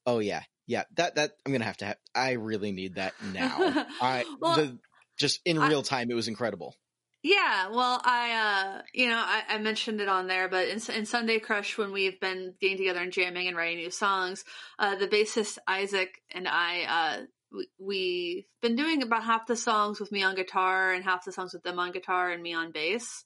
[0.07, 0.85] oh yeah, yeah.
[0.95, 1.97] That that I'm gonna have to have.
[2.15, 3.85] I really need that now.
[4.01, 4.79] I Well, the
[5.19, 6.75] just in I- real time, it was incredible.
[7.23, 8.31] Yeah, well, I,
[8.79, 11.91] uh, you know, I, I mentioned it on there, but in, in Sunday Crush, when
[11.91, 14.43] we've been getting together and jamming and writing new songs,
[14.79, 19.99] uh, the bassist Isaac and I, uh, we, we've been doing about half the songs
[19.99, 22.71] with me on guitar and half the songs with them on guitar and me on
[22.71, 23.23] bass.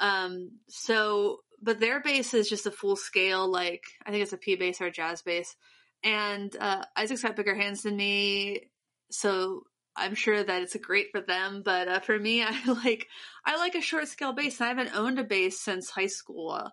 [0.00, 4.38] Um, so, but their bass is just a full scale, like, I think it's a
[4.38, 5.54] P bass or a jazz bass.
[6.02, 8.70] And, uh, Isaac's got bigger hands than me.
[9.10, 9.62] So
[9.96, 13.08] I'm sure that it's great for them, but uh, for me, I like
[13.44, 14.60] I like a short scale bass.
[14.60, 16.50] I haven't owned a bass since high school.
[16.50, 16.70] Uh,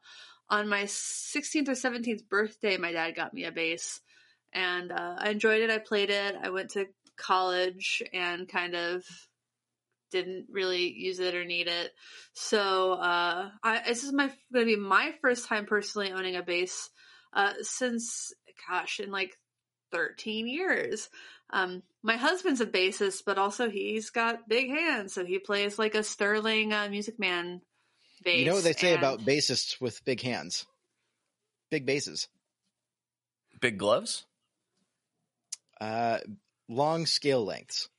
[0.49, 3.99] on my 16th or 17th birthday, my dad got me a bass,
[4.53, 5.69] and uh, I enjoyed it.
[5.69, 6.35] I played it.
[6.41, 6.85] I went to
[7.17, 9.03] college and kind of
[10.11, 11.91] didn't really use it or need it.
[12.33, 16.43] So uh, I, this is my going to be my first time personally owning a
[16.43, 16.89] bass
[17.33, 18.33] uh, since
[18.69, 19.37] gosh in like
[19.91, 21.09] 13 years.
[21.51, 25.95] Um, my husband's a bassist, but also he's got big hands, so he plays like
[25.95, 27.61] a sterling uh, Music Man
[28.23, 28.39] bass.
[28.39, 30.65] You know what they say and- about bassists with big hands?
[31.71, 32.27] Big basses.
[33.59, 34.25] Big gloves?
[35.81, 36.19] Uh,
[36.69, 37.89] long scale lengths.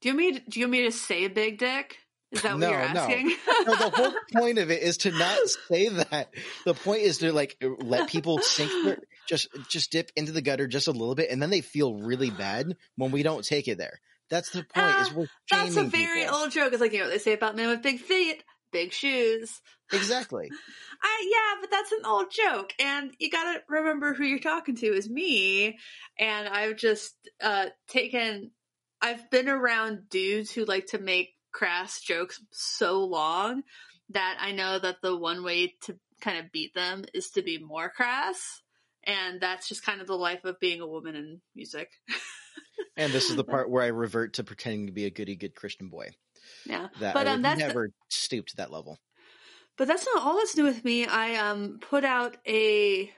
[0.00, 0.32] Do you want me?
[0.40, 1.98] To, do you want me to say big dick?
[2.32, 3.00] Is that what No, you're no.
[3.00, 3.28] asking?
[3.66, 6.30] No, the whole point of it is to not say that.
[6.64, 10.66] The point is to like let people sink their, just just dip into the gutter
[10.66, 13.78] just a little bit, and then they feel really bad when we don't take it
[13.78, 14.00] there.
[14.30, 14.70] That's the point.
[14.76, 16.36] Ah, is we're That's a very people.
[16.36, 16.72] old joke.
[16.72, 19.60] It's like you know what they say about men with big feet, big shoes.
[19.92, 20.50] exactly.
[21.02, 24.86] I yeah, but that's an old joke, and you gotta remember who you're talking to
[24.86, 25.78] is me.
[26.18, 28.50] And I've just uh taken,
[29.02, 33.62] I've been around dudes who like to make crass jokes so long
[34.10, 37.58] that I know that the one way to kind of beat them is to be
[37.58, 38.62] more crass,
[39.06, 41.90] and that's just kind of the life of being a woman in music.
[42.96, 45.56] And this is the part where I revert to pretending to be a goody good
[45.56, 46.10] Christian boy.
[46.64, 48.98] yeah, That But, I um, that's the- never stoop to that level.
[49.76, 51.04] But that's not all that's new with me.
[51.04, 53.10] I um put out a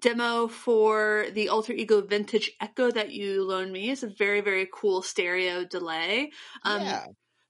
[0.00, 3.90] demo for the Alter Ego Vintage Echo that you loaned me.
[3.90, 6.32] It's a very very cool stereo delay.
[6.64, 7.04] Um, yeah,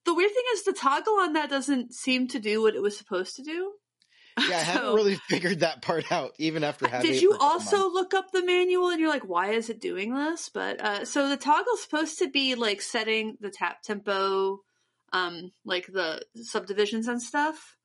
[0.04, 2.96] The weird thing is the toggle on that doesn't seem to do what it was
[2.96, 3.72] supposed to do.
[4.48, 4.56] yeah.
[4.56, 7.10] I haven't So- really figured that part out, even after having.
[7.10, 10.48] Did you also look up the manual and you're like, why is it doing this?
[10.48, 14.60] But uh, so the toggle's supposed to be like setting the tap tempo,
[15.12, 17.76] um, like the subdivisions and stuff.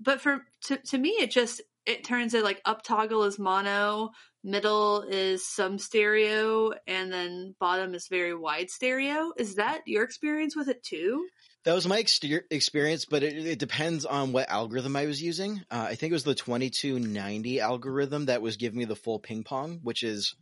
[0.00, 4.10] But for to to me, it just it turns it like up toggle is mono,
[4.44, 9.32] middle is some stereo, and then bottom is very wide stereo.
[9.36, 11.26] Is that your experience with it too?
[11.64, 15.58] That was my exter- experience, but it, it depends on what algorithm I was using.
[15.70, 19.44] Uh, I think it was the 2290 algorithm that was giving me the full ping
[19.44, 20.34] pong, which is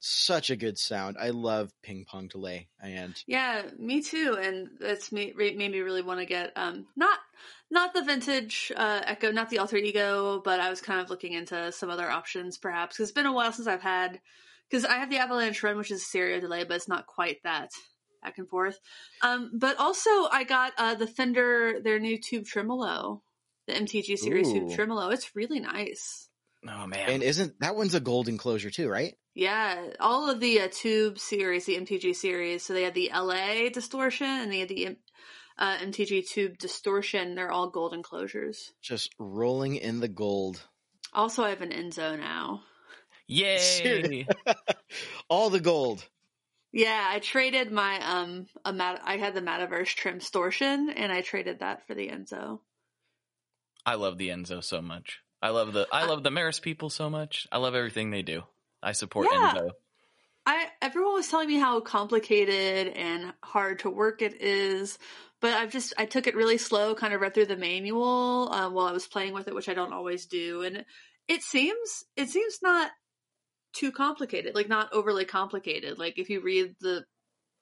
[0.00, 1.16] such a good sound.
[1.20, 2.68] I love ping pong delay.
[2.80, 7.18] And Yeah, me too, and that's me made me really want to get um not
[7.70, 11.32] not the vintage uh, Echo, not the Alter Ego, but I was kind of looking
[11.34, 12.96] into some other options perhaps.
[12.96, 14.20] 'cause it's been a while since I've had
[14.70, 17.70] because I have the Avalanche Run, which is stereo delay, but it's not quite that
[18.22, 18.78] back and forth.
[19.22, 23.22] Um, but also I got uh, the Fender their new tube tremolo,
[23.66, 25.08] the MTG series tube tremolo.
[25.10, 26.28] It's really nice.
[26.66, 27.08] Oh man.
[27.08, 29.14] and isn't that one's a gold enclosure too, right?
[29.34, 32.64] Yeah, all of the uh, tube series, the MTG series.
[32.64, 34.96] So they had the LA distortion and they had the
[35.56, 37.36] uh, MTG tube distortion.
[37.36, 38.72] They're all gold enclosures.
[38.82, 40.60] Just rolling in the gold.
[41.12, 42.62] Also, I have an Enzo now.
[43.28, 44.26] Yay!
[45.28, 46.06] All the gold.
[46.72, 51.22] Yeah, I traded my um a mat- I had the Metaverse trim distortion and I
[51.22, 52.60] traded that for the Enzo.
[53.86, 55.20] I love the Enzo so much.
[55.40, 57.46] I love the I love the Meris people so much.
[57.50, 58.42] I love everything they do.
[58.82, 59.54] I support Yeah.
[59.54, 59.70] Enzo.
[60.44, 64.98] I everyone was telling me how complicated and hard to work it is,
[65.40, 68.74] but I've just I took it really slow, kind of read through the manual um,
[68.74, 70.84] while I was playing with it, which I don't always do, and
[71.28, 72.90] it seems it seems not
[73.78, 75.98] too complicated, like not overly complicated.
[75.98, 77.04] Like if you read the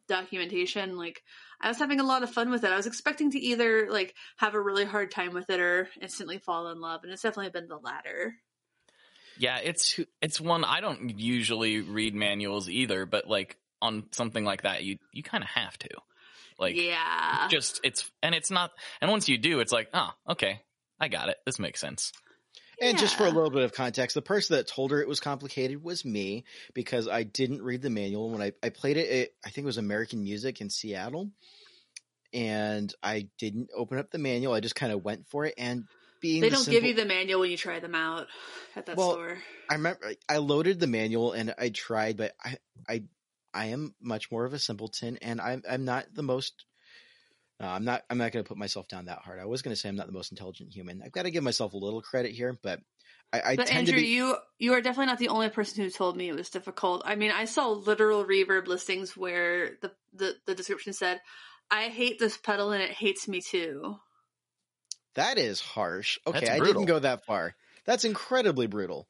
[0.09, 1.23] documentation, like
[1.61, 2.73] I was having a lot of fun with it.
[2.73, 6.39] I was expecting to either like have a really hard time with it or instantly
[6.39, 8.35] fall in love, and it's definitely been the latter.
[9.39, 14.63] Yeah, it's it's one I don't usually read manuals either, but like on something like
[14.63, 15.91] that, you you kind of have to.
[16.59, 18.71] Like yeah, just it's and it's not
[19.03, 20.63] and once you do, it's like, oh, okay,
[20.99, 21.37] I got it.
[21.45, 22.13] This makes sense.
[22.81, 25.21] And just for a little bit of context, the person that told her it was
[25.21, 29.35] complicated was me because I didn't read the manual when I, I played it, it.
[29.45, 31.31] I think it was American Music in Seattle,
[32.33, 34.53] and I didn't open up the manual.
[34.53, 35.85] I just kind of went for it, and
[36.21, 38.27] being they the don't simple- give you the manual when you try them out
[38.75, 39.39] at that Well, store.
[39.71, 42.59] I remember I loaded the manual and I tried, but I
[42.89, 43.05] I
[43.55, 46.65] I am much more of a simpleton, and I'm I'm not the most.
[47.61, 48.03] No, I'm not.
[48.11, 49.41] I'm not going to put myself down that hard.
[49.41, 51.03] I was going to say I'm not the most intelligent human.
[51.03, 52.81] I've got to give myself a little credit here, but
[53.33, 54.03] I, I But tend Andrew, to be.
[54.03, 57.03] you you are definitely not the only person who told me it was difficult.
[57.05, 61.21] I mean, I saw literal reverb listings where the the, the description said,
[61.71, 63.99] "I hate this pedal and it hates me too."
[65.15, 66.19] That is harsh.
[66.27, 67.55] Okay, I didn't go that far.
[67.85, 69.09] That's incredibly brutal.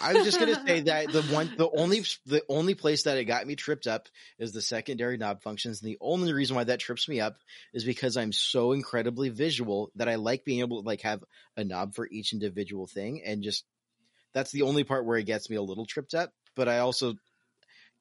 [0.00, 3.24] I was just gonna say that the one, the only, the only place that it
[3.24, 6.80] got me tripped up is the secondary knob functions, and the only reason why that
[6.80, 7.36] trips me up
[7.72, 11.24] is because I'm so incredibly visual that I like being able to like have
[11.56, 13.64] a knob for each individual thing, and just
[14.32, 16.30] that's the only part where it gets me a little tripped up.
[16.54, 17.14] But I also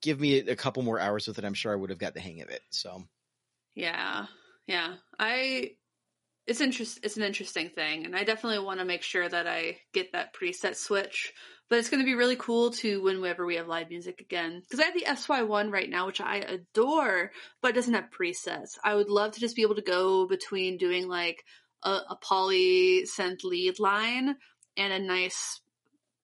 [0.02, 1.46] give me a couple more hours with it.
[1.46, 2.62] I'm sure I would have got the hang of it.
[2.70, 3.04] So
[3.76, 4.28] Yeah,
[4.68, 4.96] yeah.
[5.18, 5.72] I
[6.48, 9.78] it's interest it's an interesting thing, and I definitely want to make sure that I
[9.94, 11.34] get that preset switch.
[11.72, 14.82] But it's going to be really cool to whenever we have live music again, because
[14.82, 17.32] I have the SY one right now, which I adore,
[17.62, 18.78] but it doesn't have presets.
[18.84, 21.46] I would love to just be able to go between doing like
[21.84, 24.36] a, a poly synth lead line
[24.76, 25.62] and a nice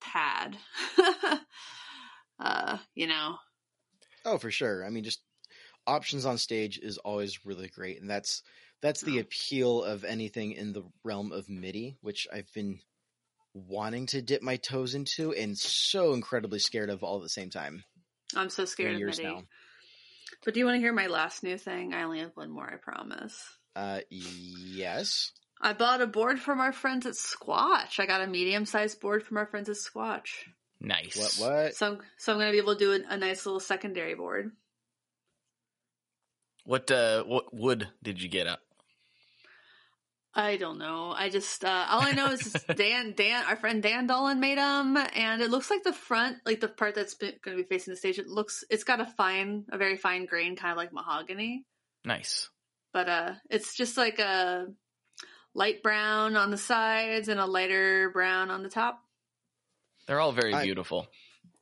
[0.02, 0.58] pad.
[2.38, 3.38] uh, you know,
[4.26, 4.84] Oh, for sure.
[4.84, 5.22] I mean, just
[5.86, 8.42] options on stage is always really great, and that's
[8.82, 9.20] that's the Oh.
[9.20, 12.80] appeal of anything in the realm of MIDI, which I've been
[13.66, 17.50] wanting to dip my toes into, and so incredibly scared of all at the same
[17.50, 17.84] time.
[18.36, 19.42] I'm so scared of years now.
[20.44, 21.94] But do you want to hear my last new thing?
[21.94, 23.42] I only have one more, I promise.
[23.74, 25.32] Uh, yes.
[25.60, 27.98] I bought a board from our friends at Squatch.
[27.98, 30.28] I got a medium sized board from our friends at Squatch.
[30.80, 31.16] Nice.
[31.40, 31.50] What?
[31.50, 31.74] What?
[31.74, 34.14] So, I'm- so I'm going to be able to do a, a nice little secondary
[34.14, 34.52] board.
[36.64, 38.60] What uh what wood did you get up?
[40.34, 41.12] I don't know.
[41.16, 44.96] I just uh, all I know is Dan, Dan, our friend Dan Dolan made them,
[44.96, 47.96] and it looks like the front, like the part that's going to be facing the
[47.96, 48.18] stage.
[48.18, 51.64] It looks, it's got a fine, a very fine grain, kind of like mahogany.
[52.04, 52.48] Nice.
[52.92, 54.66] but uh it's just like a
[55.54, 59.00] light brown on the sides and a lighter brown on the top.
[60.06, 61.08] They're all very I- beautiful.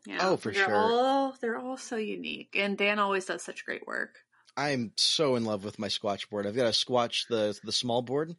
[0.06, 0.18] Yeah.
[0.20, 0.74] Oh, for they're sure.
[0.74, 2.54] All, they're all so unique.
[2.56, 4.14] And Dan always does such great work.
[4.56, 6.46] I'm so in love with my Squatch board.
[6.46, 8.34] I've got a Squatch the the small board.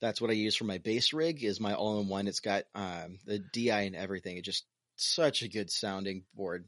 [0.00, 1.42] That's what I use for my bass rig.
[1.42, 2.28] Is my all in one.
[2.28, 4.36] It's got um, the DI and everything.
[4.36, 4.64] It's just
[4.96, 6.66] such a good sounding board,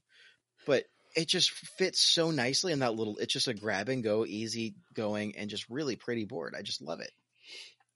[0.67, 3.19] but it just fits so nicely in that little.
[3.19, 6.55] It's just a grab and go, easy going, and just really pretty board.
[6.59, 7.11] I just love it.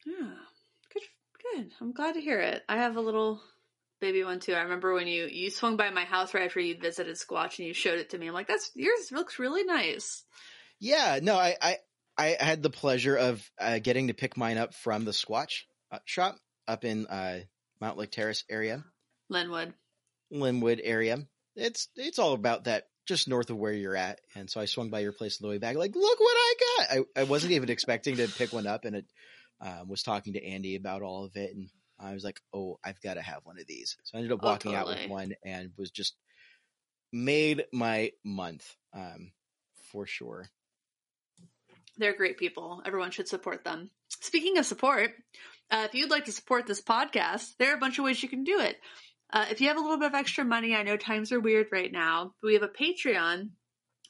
[0.06, 0.34] Yeah.
[0.92, 1.02] Good
[1.42, 1.70] good.
[1.80, 2.62] I'm glad to hear it.
[2.68, 3.40] I have a little
[4.00, 4.54] baby one too.
[4.54, 7.66] I remember when you you swung by my house right after you visited Squatch and
[7.66, 8.28] you showed it to me.
[8.28, 10.24] I'm like, that's yours looks really nice.
[10.80, 11.76] Yeah, no, I I,
[12.16, 15.98] I had the pleasure of uh, getting to pick mine up from the Squatch uh,
[16.04, 16.36] shop
[16.66, 17.40] up in uh,
[17.82, 18.84] Mountlake Terrace area.
[19.32, 19.72] Lynnwood.
[20.32, 21.26] Lynnwood area.
[21.56, 24.20] It's it's all about that just north of where you're at.
[24.34, 26.54] And so I swung by your place on the way back, like, look what I
[26.60, 26.90] got.
[27.16, 29.06] I, I wasn't even expecting to pick one up and it
[29.62, 33.00] um, was talking to Andy about all of it and I was like, Oh, I've
[33.00, 33.96] got to have one of these.
[34.04, 36.14] So I ended up Oh, walking out with one and was just
[37.12, 38.76] made my month.
[38.92, 39.32] Um,
[39.90, 40.48] for sure.
[41.98, 42.82] They're great people.
[42.86, 43.90] Everyone should support them.
[44.08, 45.10] Speaking of support,
[45.70, 48.28] uh, if you'd like to support this podcast, there are a bunch of ways you
[48.28, 48.76] can do it.
[49.30, 51.66] Uh, if you have a little bit of extra money, I know times are weird
[51.70, 53.50] right now, but we have a Patreon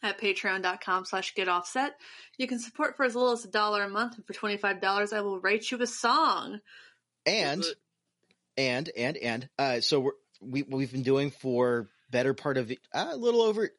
[0.02, 1.96] at patreon.com slash get offset.
[2.36, 5.20] You can support for as little as a dollar a month, and for $25, I
[5.22, 6.60] will write you a song.
[7.26, 7.64] And
[8.58, 13.08] and and and uh so we're, we we've been doing for better part of uh,
[13.10, 13.70] a little over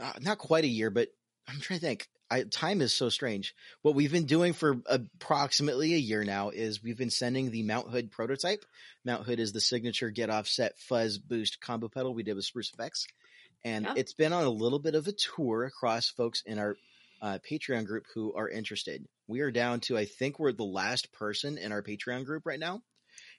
[0.00, 1.08] uh, not quite a year but
[1.48, 5.94] i'm trying to think I, time is so strange what we've been doing for approximately
[5.94, 8.64] a year now is we've been sending the mount hood prototype
[9.04, 12.72] mount hood is the signature get offset fuzz boost combo pedal we did with spruce
[12.72, 13.06] effects
[13.64, 13.94] and Yeah.
[13.96, 16.76] it's been on a little bit of a tour across folks in our
[17.20, 19.04] uh, Patreon group who are interested.
[19.26, 22.60] We are down to, I think we're the last person in our Patreon group right
[22.60, 22.82] now.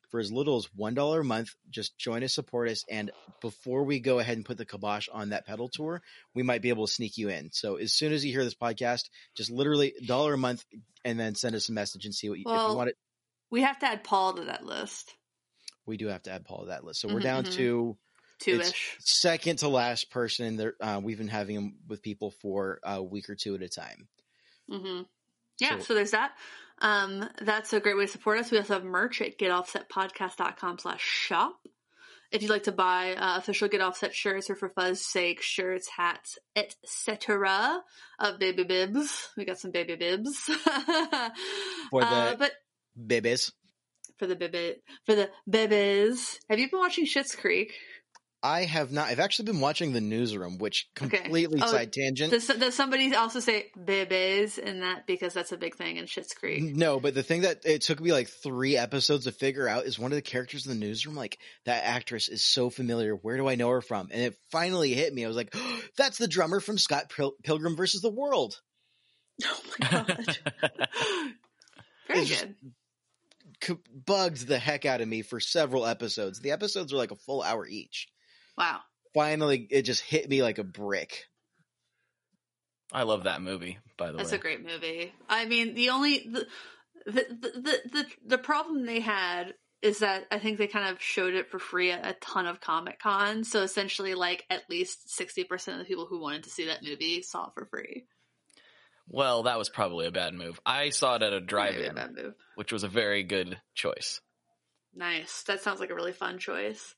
[0.10, 2.84] For as little as $1 a month, just join us, support us.
[2.90, 6.02] And before we go ahead and put the kibosh on that pedal tour,
[6.34, 7.52] we might be able to sneak you in.
[7.52, 9.04] So as soon as you hear this podcast,
[9.38, 10.66] just literally dollar a month
[11.06, 12.98] and then send us a message and see what you, if you want it.
[13.52, 15.14] We have to add Paul to that list.
[15.86, 17.02] We do have to add Paul to that list.
[17.02, 17.98] So we're Mhm, down to
[18.40, 18.96] Two ish.
[19.00, 20.74] second to last person there.
[20.80, 24.08] Uh, we've been having them with people for a week or two at a time.
[24.72, 25.04] Mm-hmm.
[25.60, 26.38] Yeah, So- so, there's that.
[26.82, 28.52] Um, that's a great way to support us.
[28.52, 31.60] We also have merch at getoffsetpodcast.com slash shop.
[32.32, 35.90] If you'd like to buy uh, official Get Offset shirts or for Fuzz's sake, shirts,
[35.90, 37.82] hats, etc.
[38.20, 39.30] of baby bibs.
[39.36, 40.38] We got some baby bibs.
[41.90, 42.52] For the- Uh, but
[43.00, 43.52] Bibis.
[44.18, 44.76] for the baby,
[45.06, 46.40] for the babies.
[46.50, 47.74] Have you been watching Schitt's Creek?
[48.42, 49.10] I have not.
[49.10, 51.18] I've actually been watching the newsroom, which Okay.
[51.18, 52.32] completely Oh, side tangent.
[52.32, 56.34] Does, does somebody also say babies in that because that's a big thing in Schitt's
[56.34, 56.64] Creek?
[56.64, 60.00] No, but the thing that it took me like three episodes to figure out is
[60.00, 61.16] one of the characters in the newsroom.
[61.16, 63.14] Like that actress is so familiar.
[63.14, 64.08] Where do I know her from?
[64.12, 65.26] And it finally hit me.
[65.26, 68.60] I was like, oh, "That's the drummer from Scott Pil- Pilgrim versus the World."
[69.46, 70.38] Oh my god.
[72.08, 73.80] Very It's good.
[74.06, 76.40] Bugged the heck out of me for several episodes.
[76.40, 78.08] The episodes are like a full hour each.
[78.60, 78.82] Wow.
[79.14, 81.26] Finally, it just hit me like a brick.
[82.92, 84.38] I love that movie, by the That's way.
[84.38, 85.14] a great movie.
[85.28, 86.48] I mean, the only the
[87.06, 91.02] the, the the the the problem they had is that I think they kind of
[91.02, 93.44] showed it for free at a ton of Comic Con.
[93.46, 96.84] So essentially, like at least sixty percent of the people who wanted to see that
[96.84, 98.06] movie saw it for free.
[99.08, 100.60] Well, that was probably a bad move.
[100.66, 102.16] I saw it at a drive-in, bad
[102.56, 104.22] which was a very good choice.
[104.94, 105.44] Nice.
[105.44, 106.94] That sounds like a really fun choice.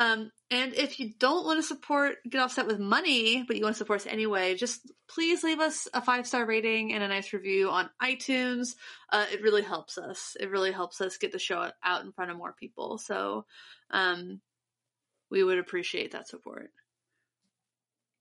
[0.00, 3.74] Um, and if you don't want to support Get Offset with money, but you want
[3.74, 7.34] to support us anyway, just please leave us a five star rating and a nice
[7.34, 8.76] review on iTunes.
[9.12, 10.38] Uh, it really helps us.
[10.40, 12.96] It really helps us get the show out in front of more people.
[12.96, 13.44] So,
[13.90, 14.40] um,
[15.30, 16.70] we would appreciate that support.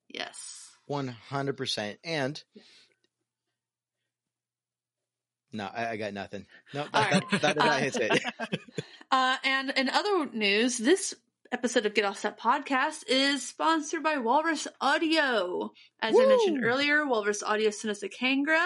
[0.09, 0.69] Yes.
[0.86, 1.97] One hundred percent.
[2.03, 2.43] And
[5.53, 6.45] no, I, I got nothing.
[6.73, 7.32] No, that, right.
[7.32, 8.23] that, that did not hit it.
[9.11, 11.15] Uh, and in other news, this
[11.52, 15.72] episode of Get Offset podcast is sponsored by Walrus Audio.
[16.02, 18.66] As I mentioned earlier, Walrus Audio sent us a Kangra.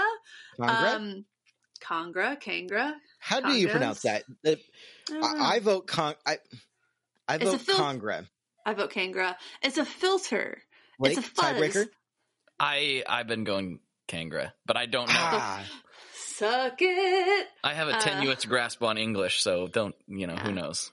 [0.59, 0.95] Congra?
[0.95, 1.25] Um,
[1.81, 2.93] Kangra, Kangra.
[3.19, 4.23] How do you pronounce that?
[4.43, 4.59] The-
[5.11, 5.15] I.
[5.15, 6.15] I, I vote con.
[6.25, 6.37] I,
[7.27, 8.27] I vote fil- Congra.
[8.65, 9.35] I vote Kangra.
[9.61, 10.61] It's a filter.
[10.99, 11.45] Blake, it's a fuzz.
[11.57, 11.85] tiebreaker.
[12.59, 15.13] I I've been going Kangra, but I don't know.
[15.17, 15.65] Ah,
[16.13, 17.47] Suck it.
[17.63, 20.33] I have a Uh, tenuous grasp on English, so don't you know?
[20.35, 20.43] Yeah.
[20.45, 20.91] Who knows?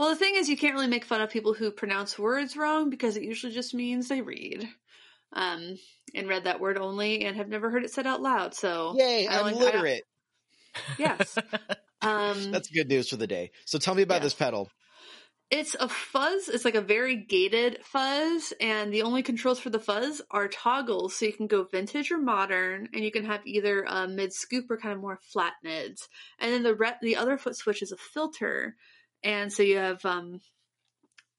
[0.00, 2.88] Well, the thing is, you can't really make fun of people who pronounce words wrong
[2.88, 4.66] because it usually just means they read.
[5.34, 5.76] Um,
[6.14, 8.54] and read that word only and have never heard it said out loud.
[8.54, 9.28] So, yay!
[9.28, 10.04] I'm like- literate.
[10.98, 11.36] yes.
[12.02, 13.50] Um, That's good news for the day.
[13.66, 14.20] So tell me about Yeah.
[14.20, 14.70] this pedal.
[15.50, 16.48] It's a fuzz.
[16.48, 21.14] It's like a very gated fuzz, and the only controls for the fuzz are toggles,
[21.14, 24.70] so you can go vintage or modern, and you can have either a mid scoop
[24.70, 26.08] or kind of more flat mids.
[26.38, 28.76] And then the re- the other foot switch is a filter,
[29.22, 30.40] and so you have um,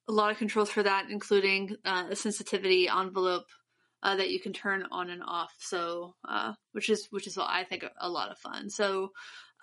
[0.07, 3.47] a lot of controls for that, including uh, a sensitivity envelope
[4.03, 5.53] uh, that you can turn on and off.
[5.59, 8.69] So, uh, which is which is I think a, lot of fun.
[8.69, 9.11] So,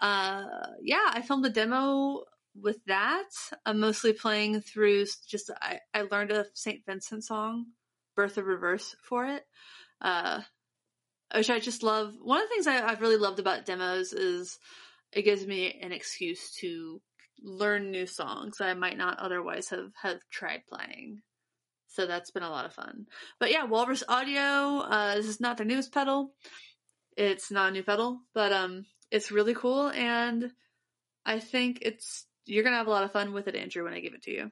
[0.00, 0.44] uh,
[0.82, 2.24] yeah, I filmed a demo
[2.60, 3.28] with that.
[3.66, 6.80] I'm mostly playing through just I, I learned a St.
[6.86, 7.66] Vincent song,
[8.16, 9.44] Birth in Reverse for it.
[10.00, 10.42] Uh
[11.34, 12.14] which I just love.
[12.22, 14.58] One of the things I, I've really loved about demos is
[15.12, 17.00] it gives me an excuse to
[17.42, 21.22] learn new songs that I might not otherwise have, have tried playing.
[21.88, 23.06] So that's been a lot of fun.
[23.40, 26.32] But yeah, Walrus Audio, uh, this is not their newest pedal.
[27.16, 30.52] It's not a new pedal, but um it's really cool and
[31.24, 34.00] I think it's you're gonna have a lot of fun with it, Andrew, when I
[34.00, 34.50] give it to you.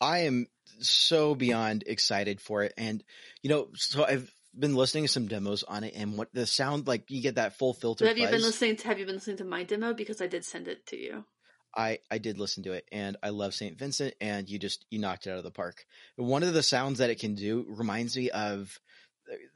[0.00, 0.46] I am
[0.80, 2.74] so beyond excited for it.
[2.76, 3.04] And,
[3.42, 6.86] you know, so I've been listening to some demos on it and what the sound,
[6.86, 8.04] like you get that full filter.
[8.04, 9.94] So have you been listening to have you been listening to my demo?
[9.94, 11.24] Because I did send it to you.
[11.74, 13.78] I, I did listen to it and I love St.
[13.78, 15.84] Vincent and you just, you knocked it out of the park.
[16.16, 18.78] One of the sounds that it can do reminds me of,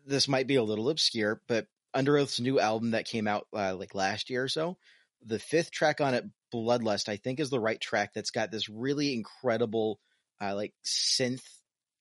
[0.06, 3.94] this might be a little obscure, but Underoath's new album that came out uh, like
[3.94, 4.78] last year or so,
[5.24, 8.68] the fifth track on it, Bloodlust, I think is the right track that's got this
[8.68, 9.98] really incredible,
[10.40, 11.42] uh, like synth,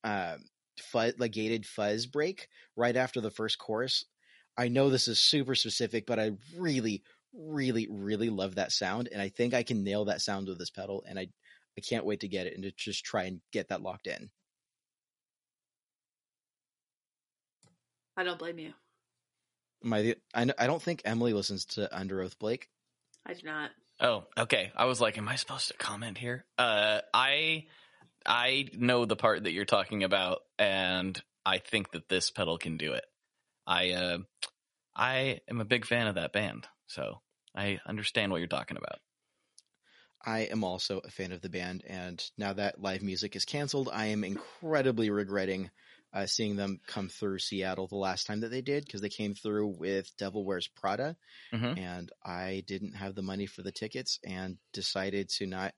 [0.04, 0.36] uh,
[0.80, 4.06] fuzz, like gated fuzz break right after the first chorus.
[4.58, 7.04] I know this is super specific, but I really,
[7.38, 10.70] really, really love that sound, and I think I can nail that sound with this
[10.70, 11.28] pedal, and I,
[11.78, 14.30] I can't wait to get it and to just try and get that locked in.
[18.18, 18.74] I don't blame you.
[19.84, 22.70] My, I, I don't think Emily listens to Underoath Blake.
[23.26, 23.72] I do not.
[24.00, 24.72] Oh, okay.
[24.76, 26.46] I was like, am I supposed to comment here?
[26.58, 27.66] Uh, I
[28.26, 32.78] I know the part that you're talking about, and I think that this pedal can
[32.78, 33.06] do it.
[33.68, 34.18] I uh,
[34.96, 37.22] I am a big fan of that band, so
[37.56, 39.00] I understand what you're talking about.
[40.26, 43.90] I am also a fan of the band, and now that live music is canceled,
[43.94, 45.70] I am incredibly regretting
[46.14, 49.36] uh, seeing them come through Seattle the last time that they did because they came
[49.36, 51.16] through with Devil Wears Prada,
[51.54, 51.78] Mhm.
[51.78, 55.76] and I didn't have the money for the tickets and decided to not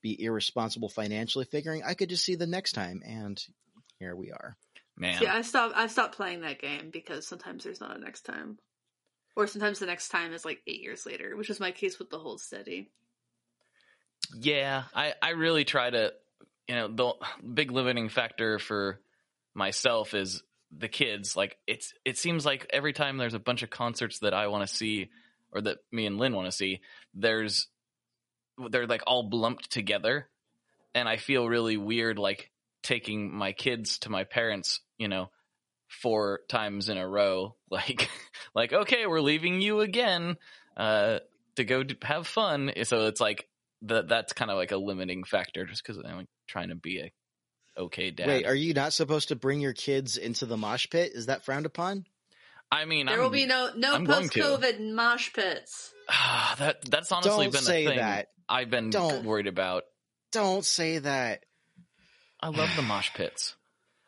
[0.00, 3.42] be irresponsible financially, figuring I could just see the next time, and
[3.98, 4.56] here we are.
[4.96, 5.76] Man, See, I stopped.
[5.76, 8.58] I've stopped playing that game because sometimes there's not a next time,
[9.36, 12.10] or sometimes the next time is like eight years later, which is my case with
[12.10, 12.90] the Hold Steady.
[14.38, 16.12] Yeah, I, I really try to,
[16.68, 17.12] you know, the
[17.46, 19.00] big limiting factor for
[19.54, 20.42] myself is
[20.76, 21.36] the kids.
[21.36, 24.68] Like it's, it seems like every time there's a bunch of concerts that I want
[24.68, 25.10] to see
[25.52, 26.80] or that me and Lynn want to see,
[27.14, 27.66] there's,
[28.70, 30.28] they're like all lumped together.
[30.94, 32.50] And I feel really weird, like
[32.82, 35.30] taking my kids to my parents, you know,
[35.90, 37.56] four times in a row.
[37.70, 38.08] Like,
[38.52, 40.36] like, okay, we're leaving you again,
[40.76, 41.20] uh,
[41.54, 42.72] to go d- have fun.
[42.82, 43.46] So it's like,
[43.82, 46.98] that that's kind of like a limiting factor just because I'm like trying to be
[46.98, 47.12] a
[47.80, 48.26] okay dad.
[48.26, 51.12] Wait, are you not supposed to bring your kids into the mosh pit?
[51.14, 52.06] Is that frowned upon?
[52.72, 55.92] I mean, There I'm, will be no no I'm post covid mosh pits.
[56.58, 58.28] that that's honestly Don't been say a thing that.
[58.48, 59.24] I've been Don't.
[59.24, 59.84] worried about.
[60.32, 61.44] Don't say that.
[62.40, 63.54] I love the mosh pits.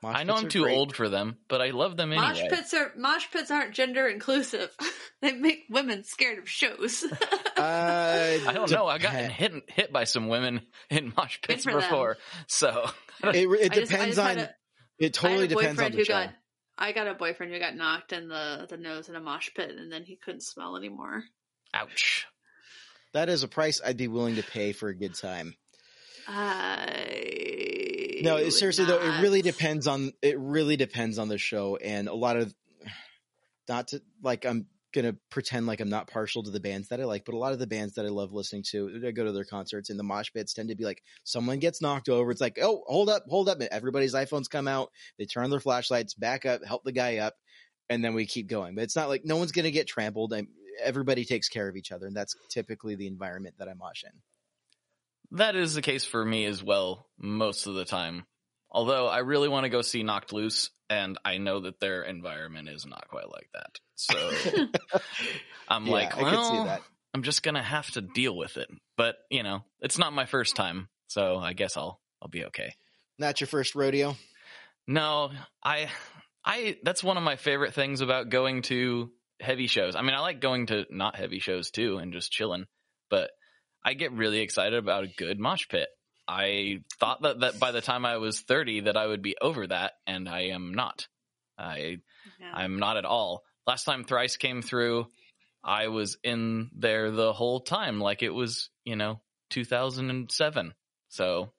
[0.03, 0.76] Mosh I know I'm too great.
[0.76, 2.26] old for them, but I love them anyway.
[2.28, 4.68] Mosh pits are mosh pits aren't gender inclusive.
[5.22, 7.05] they make women scared of shows.
[7.55, 8.86] Uh, I don't know.
[8.88, 11.80] I got dep- hit hit by some women in mosh pits for them.
[11.82, 12.16] before,
[12.48, 12.90] so
[13.22, 14.38] It, it I just- I depends just on.
[14.38, 14.50] a- it
[14.98, 16.12] I had totally a depends on boyfriend the who show.
[16.12, 16.30] got.
[16.78, 19.70] I got a boyfriend who got knocked in the the nose in a mosh pit,
[19.70, 21.22] and then he couldn't smell anymore.
[21.72, 22.26] ouch.
[23.12, 25.55] That is a price I'd be willing to pay for a good time.
[26.26, 27.82] I
[28.22, 32.14] No, seriously though, it really depends on it really depends on the show and a
[32.14, 32.54] lot of
[33.68, 37.04] not to like I'm gonna pretend like I'm not partial to the bands that I
[37.04, 39.32] like, but a lot of the bands that I love listening to, I go to
[39.32, 42.30] their concerts and the mosh pits tend to be like someone gets knocked over.
[42.30, 43.60] It's like, oh, hold up, hold up.
[43.60, 47.34] Everybody's iPhones come out, they turn their flashlights back up, help the guy up,
[47.88, 48.74] and then we keep going.
[48.74, 50.34] But it's not like no one's gonna get trampled.
[50.34, 50.46] i
[50.82, 54.12] everybody takes care of each other, and that's typically the environment that I mosh in.
[55.33, 58.24] That is the case for me as well, most of the time.
[58.70, 62.68] Although I really want to go see Knocked Loose, and I know that their environment
[62.68, 63.78] is not quite like that.
[63.97, 64.14] So
[65.68, 66.83] I'm Yeah, like, I could see well, that.
[67.14, 68.68] I'm just gonna have to deal with it.
[68.97, 72.74] But you know, it's not my first time, so I guess I'll I'll be okay.
[73.18, 74.16] Not your first rodeo.
[74.87, 75.30] No,
[75.62, 75.89] I
[76.45, 79.11] I that's one of my favorite things about going to
[79.41, 79.97] heavy shows.
[79.97, 82.66] I mean, I like going to not heavy shows too and just chilling,
[83.11, 83.30] but
[83.85, 85.89] I get really excited about a good mosh pit.
[86.28, 89.66] I thought that, that by the time I was 30 that I would be over
[89.66, 91.09] that and I am not.
[91.59, 91.99] I
[92.41, 92.53] Yeah.
[92.55, 93.43] I'm not at all.
[93.66, 95.07] Last time Thrice came through,
[95.64, 99.20] I was in there the whole time like it was, you know,
[99.51, 100.74] 2007.
[101.09, 101.53] So,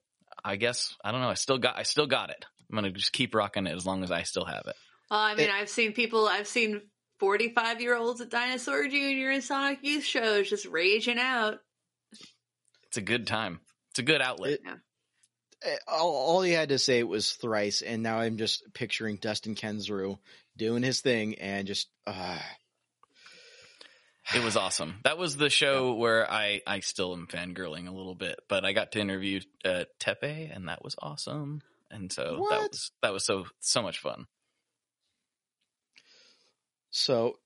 [0.44, 2.44] I guess I don't know, I still got I still got it.
[2.70, 4.76] I'm going to just keep rocking it as long as I still have it.
[5.10, 6.26] Well, I mean, I've seen people.
[6.26, 6.82] I've seen
[7.20, 11.58] forty-five year olds at Dinosaur Junior and Sonic Youth shows just raging out.
[12.94, 13.58] It's a good time.
[13.90, 14.52] It's a good outlet.
[14.52, 14.60] It-
[15.66, 19.54] Eh, all, all he had to say was thrice, and now I'm just picturing Dustin
[19.56, 20.18] Kensrue
[20.56, 22.38] doing his thing and just uh,
[24.34, 25.00] It was awesome.
[25.04, 28.72] That was the show where I I still am fangirling a little bit, but I
[28.74, 31.62] got to interview uh, Teppei, and that was awesome.
[31.90, 34.26] And so that was that was so so much fun.
[36.90, 37.38] so.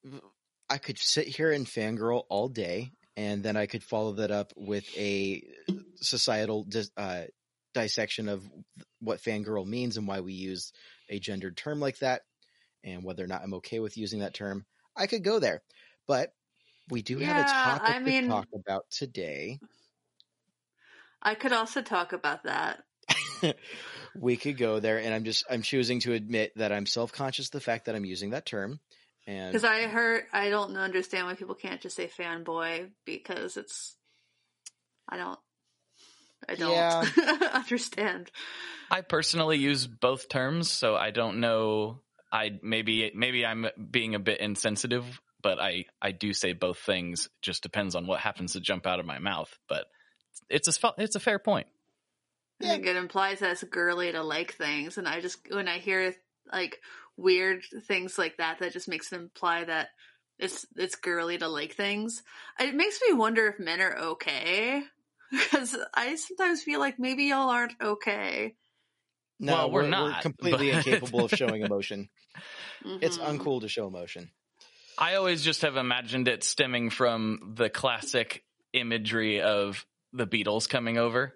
[0.71, 4.53] I could sit here and fangirl all day, and then I could follow that up
[4.57, 5.43] with a
[5.97, 7.23] societal dis- uh,
[7.75, 8.49] dissection of
[9.01, 10.73] what fangirl means and why we use
[11.09, 12.23] a gendered term like that,
[12.85, 14.65] and whether or not I'm okay with using that term.
[14.97, 15.63] I could go there,
[16.07, 16.33] but
[16.91, 19.59] we do have a topic I mean- to talk about today.
[21.21, 22.85] I could also talk about that.
[24.15, 27.53] we could go there and i'm just i'm choosing to admit that i'm self-conscious of
[27.53, 28.81] the fact that i'm using that term
[29.29, 33.97] and Because I heard, I don't understand why people can't just say fanboy because it's,
[35.09, 35.39] I don't,
[36.49, 37.05] I don't Yeah.
[37.55, 38.31] understand.
[38.91, 42.01] I personally use both terms, so I don't know.
[42.33, 47.29] I maybe maybe I'm being a bit insensitive, but I I do say both things.
[47.43, 49.55] Just depends on what happens to jump out of my mouth.
[49.69, 49.87] But
[50.49, 51.67] it's a it's a fair point.
[52.61, 55.79] I think it implies that it's girly to like things, and I just when I
[55.79, 56.15] hear
[56.53, 56.81] like
[57.19, 59.89] weird things like that, that just makes it imply that
[60.39, 62.23] it's it's girly to like things.
[62.59, 64.83] It makes me wonder if men are okay
[65.31, 68.55] because I sometimes feel like maybe y'all aren't okay.
[69.41, 72.09] no well, we're we're, not, completely but- incapable of showing emotion
[72.85, 73.39] it's Mhm.
[73.39, 74.31] uncool to show emotion
[74.97, 78.43] I always just have imagined it stemming from the classic
[78.73, 81.35] imagery of the Beatles coming over.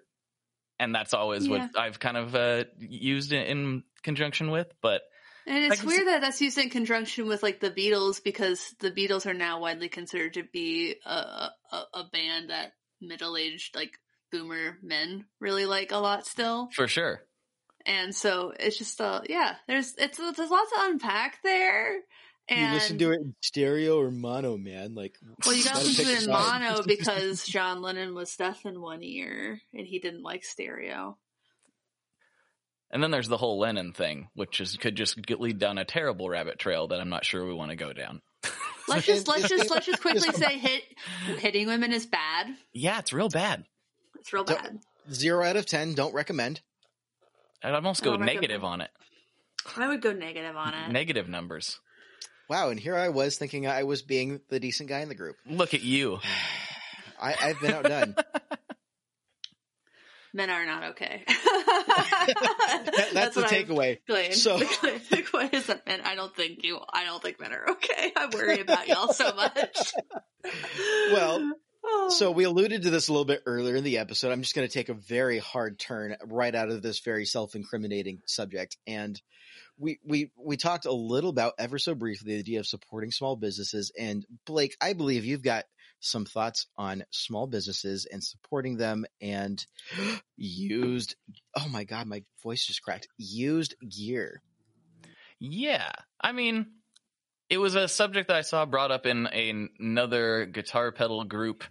[0.79, 1.59] And that's always Yeah.
[1.69, 4.67] what I've kind of uh, used in, in conjunction with.
[4.81, 5.03] But
[5.45, 8.91] And it's can weird that that's used in conjunction with like the Beatles because the
[8.91, 13.99] Beatles are now widely considered to be a a, a band that middle aged like
[14.31, 16.69] boomer men really like a lot still.
[16.73, 17.21] for sure,
[17.85, 21.99] And so it's just uh yeah, there's it's there's lots to unpack there.
[22.49, 25.87] And you listen to it in stereo or mono man like well, you gotta gotta
[25.87, 29.99] listen to it in mono because John Lennon was deaf in one ear and he
[29.99, 31.17] didn't like stereo.
[32.93, 35.83] And then there's the whole Lennon thing, which is could just get, lead down a
[35.83, 38.21] terrible rabbit trail that I'm not sure we want to go down.
[38.87, 40.83] Let's just let's just let's just quickly say hit
[41.39, 42.47] hitting women is bad.
[42.73, 43.63] Yeah, it's real bad.
[44.19, 44.79] It's real So- bad.
[45.11, 46.61] zero out of ten don't recommend
[47.63, 48.35] I'd almost go recommend.
[48.35, 48.91] negative on it.
[49.77, 50.91] I would go negative on it.
[50.91, 51.79] Negative numbers.
[52.49, 55.37] wow and here i was thinking i was being the decent guy in the group
[55.49, 56.19] Look at you.
[57.21, 58.15] I, i've been outdone
[60.33, 61.23] Men are not okay.
[62.25, 63.99] That- that's, the takeaway.
[64.33, 67.71] So- the takeaway is that men, I don't think you, I don't think men are
[67.71, 68.11] okay.
[68.15, 69.93] I worry about y'all so much.
[71.13, 71.53] Well,
[71.85, 72.09] Oh.
[72.17, 74.31] So we alluded to this a little bit earlier in the episode.
[74.31, 78.19] I'm just going to take a very hard turn right out of this very self-incriminating
[78.25, 79.21] subject, and
[79.77, 83.35] we we we talked a little about ever so briefly the idea of supporting small
[83.35, 83.91] businesses.
[83.99, 85.65] And Blake, I believe you've got
[86.03, 89.65] some thoughts on small businesses and supporting them and
[90.37, 91.15] used.
[91.57, 93.07] Oh my god, my voice just cracked.
[93.17, 94.41] Used gear.
[95.39, 95.91] Yeah.
[96.21, 96.67] I mean,
[97.49, 101.63] it was a subject that I saw brought up in a, another guitar pedal group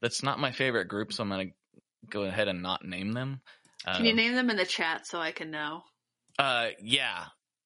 [0.00, 3.40] that's not my favorite group, so I'm going to go ahead and not name them.
[3.86, 5.82] Can you Um, name them in the chat so I can know?
[6.38, 7.24] Uh, yeah.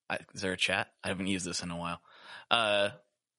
[0.08, 0.88] I, is there a chat?
[1.02, 2.00] I haven't used this in a while.
[2.50, 2.90] Uh,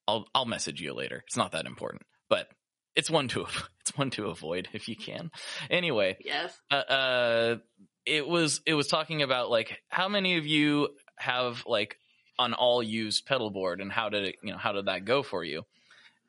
[0.07, 1.23] I'll I'll message you later.
[1.27, 2.01] It's not that important,
[2.33, 2.47] but
[2.95, 3.45] it's one to
[3.81, 5.29] it's one to avoid if you can.
[5.69, 6.57] Anyway, Yes.
[6.71, 7.57] uh, uh,
[8.05, 11.97] it was it was talking about like how many of you have like
[12.39, 15.21] an all used pedal board and how did it you know how did that go
[15.21, 15.63] for you?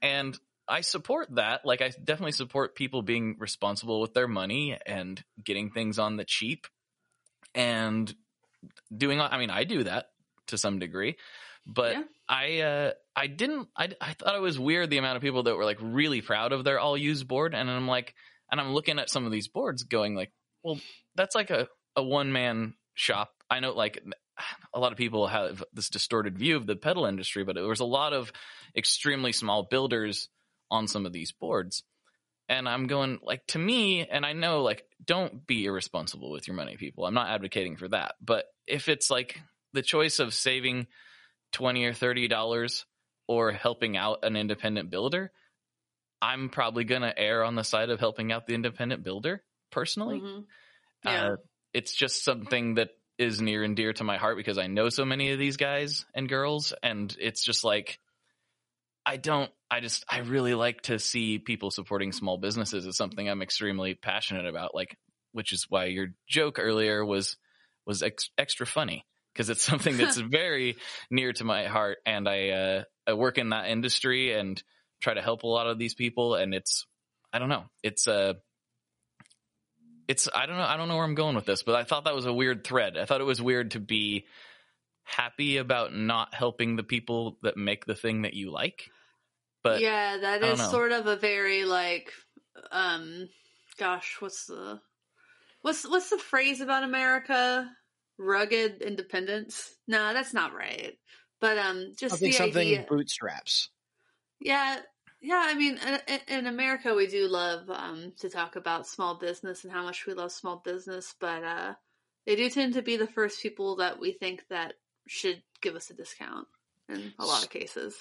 [0.03, 0.39] And
[0.69, 1.65] I support that.
[1.65, 6.25] Like I definitely support people being responsible with their money and getting things on the
[6.25, 6.67] cheap
[7.55, 8.15] and
[8.95, 10.07] doing I mean I do that
[10.49, 11.17] to some degree.
[11.67, 12.03] But Yeah.
[12.29, 15.57] I uh I didn't I I thought it was weird the amount of people that
[15.57, 18.15] were like really proud of their all used board and I'm like
[18.51, 20.79] and I'm looking at some of these boards going like, well,
[21.15, 23.33] that's like a a one man shop.
[23.51, 24.03] I know like
[24.73, 27.81] a lot of people have this distorted view of the pedal industry, but there was
[27.81, 28.33] a lot of
[28.77, 30.29] extremely small builders
[30.71, 31.83] on some of these boards.
[32.49, 36.57] And I'm going like to me, and I know like don't be irresponsible with your
[36.57, 37.07] money, people.
[37.07, 38.17] I'm not advocating for that.
[38.21, 39.41] But if it's like
[39.73, 40.87] the choice of saving
[41.55, 42.85] twenty or thirty dollars
[43.27, 45.33] or helping out an independent builder,
[46.21, 50.21] I'm probably gonna err on the side of helping out the independent builder personally.
[50.21, 50.47] Mhm.
[51.05, 51.25] Yeah.
[51.25, 51.37] Uh,
[51.73, 55.05] it's just something that is near and dear to my heart because I know so
[55.05, 57.99] many of these guys and girls, and it's just like
[59.07, 59.51] I don't.
[59.71, 62.87] I just I really like to see people supporting small businesses.
[62.87, 64.75] It's something I'm extremely passionate about.
[64.75, 64.97] Like,
[65.33, 67.37] which is why your joke earlier was
[67.87, 69.05] was ex- extra funny
[69.35, 70.77] because it's something that's very
[71.11, 74.63] near to my heart, and I uh, I work in that industry and
[75.01, 76.87] try to help a lot of these people, and it's
[77.33, 77.65] I don't know.
[77.83, 78.35] It's uh
[80.09, 82.05] it's I don't know I don't know where I'm going with this, but I thought
[82.05, 82.97] that was a weird thread.
[82.97, 84.27] I thought it was weird to be
[85.03, 88.91] happy about not helping the people that make the thing that you like.
[89.63, 90.69] But yeah, that is know.
[90.69, 92.13] sort of a very like,
[92.71, 93.29] um,
[93.79, 94.81] gosh, what's the,
[95.63, 97.71] what's what's the phrase about America?
[98.19, 99.75] Rugged independence?
[99.87, 100.97] No, that's not right.
[101.41, 102.87] But um, just Something the something idea.
[102.89, 103.69] bootstraps.
[104.41, 104.79] Yeah,
[105.21, 105.43] yeah.
[105.47, 109.73] I mean, in, in America, we do love um, to talk about small business and
[109.73, 111.75] how much we love small business, but uh,
[112.27, 114.75] they do tend to be the first people that we think that
[115.07, 116.47] should give us a discount
[116.89, 117.95] in a lot of cases.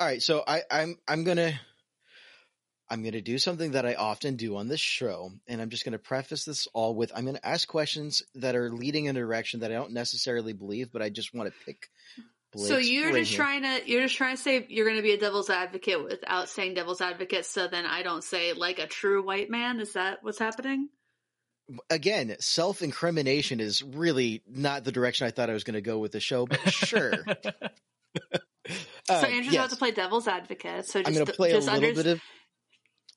[0.00, 1.52] All right, so I, I'm I'm gonna
[2.92, 5.98] I'm gonna do something that I often do on this show, and I'm just gonna
[5.98, 9.70] preface this all with I'm gonna ask questions that are leading in a direction that
[9.72, 11.88] I don't necessarily believe, but I just want to pick.
[12.52, 13.42] Blake's so you're just here.
[13.42, 16.50] trying to you're just trying to say you're going to be a devil's advocate without
[16.50, 19.80] saying devil's advocate, so then I don't say like a true white man.
[19.80, 20.90] Is that what's happening?
[21.90, 22.36] again.
[22.40, 26.12] Self incrimination is really not the direction I thought I was going to go with
[26.12, 27.12] the show, but sure.
[27.44, 27.50] so
[29.08, 29.54] Uh, Andrew's yes.
[29.54, 30.86] about to play devil's advocate.
[30.86, 32.20] So just I'm going to play a little under- bit of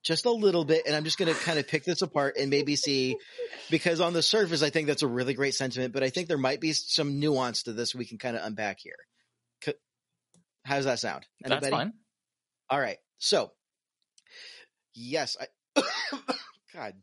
[0.06, 2.50] just a little bit, and I'm just going to kind of pick this apart and
[2.52, 3.18] maybe see
[3.72, 6.38] because on the surface, I think that's a really great sentiment, but I think there
[6.38, 8.96] might be some nuance to this we can kind of unpack here.
[10.64, 11.26] How does that sound?
[11.52, 11.94] that's fine.
[12.70, 12.98] All right.
[13.20, 13.52] So,
[14.96, 15.82] yes, I.
[16.74, 16.94] God,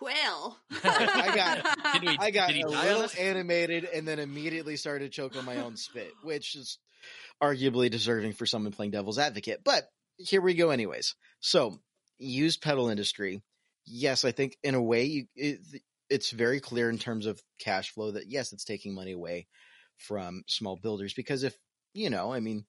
[0.00, 5.56] well, I got we- I got a little animated and then immediately started choking my
[5.56, 6.78] own spit, which is
[7.42, 9.60] arguably deserving for someone playing devil's advocate.
[9.64, 9.84] But
[10.16, 11.14] here we go, anyways.
[11.40, 11.78] So,
[12.18, 13.42] used pedal industry.
[13.86, 15.58] Yes, I think in a way you, it,
[16.08, 19.46] it's very clear in terms of cash flow that yes, it's taking money away
[19.98, 21.56] from small builders because if
[21.92, 22.64] you know, I mean,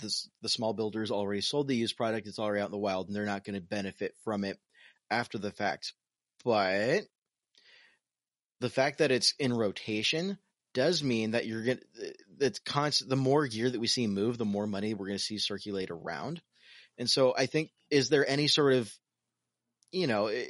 [0.00, 3.08] the the small builders already sold the used product; it's already out in the wild,
[3.08, 4.58] and they're not going to benefit from it
[5.10, 5.92] after the fact.
[6.44, 7.02] But
[8.60, 10.38] the fact that it's in rotation
[10.74, 11.80] does mean that you're gonna
[12.40, 13.10] it's constant.
[13.10, 15.90] The more gear that we see move, the more money we're going to see circulate
[15.90, 16.40] around.
[16.98, 18.92] And so, I think is there any sort of
[19.90, 20.46] you know eh,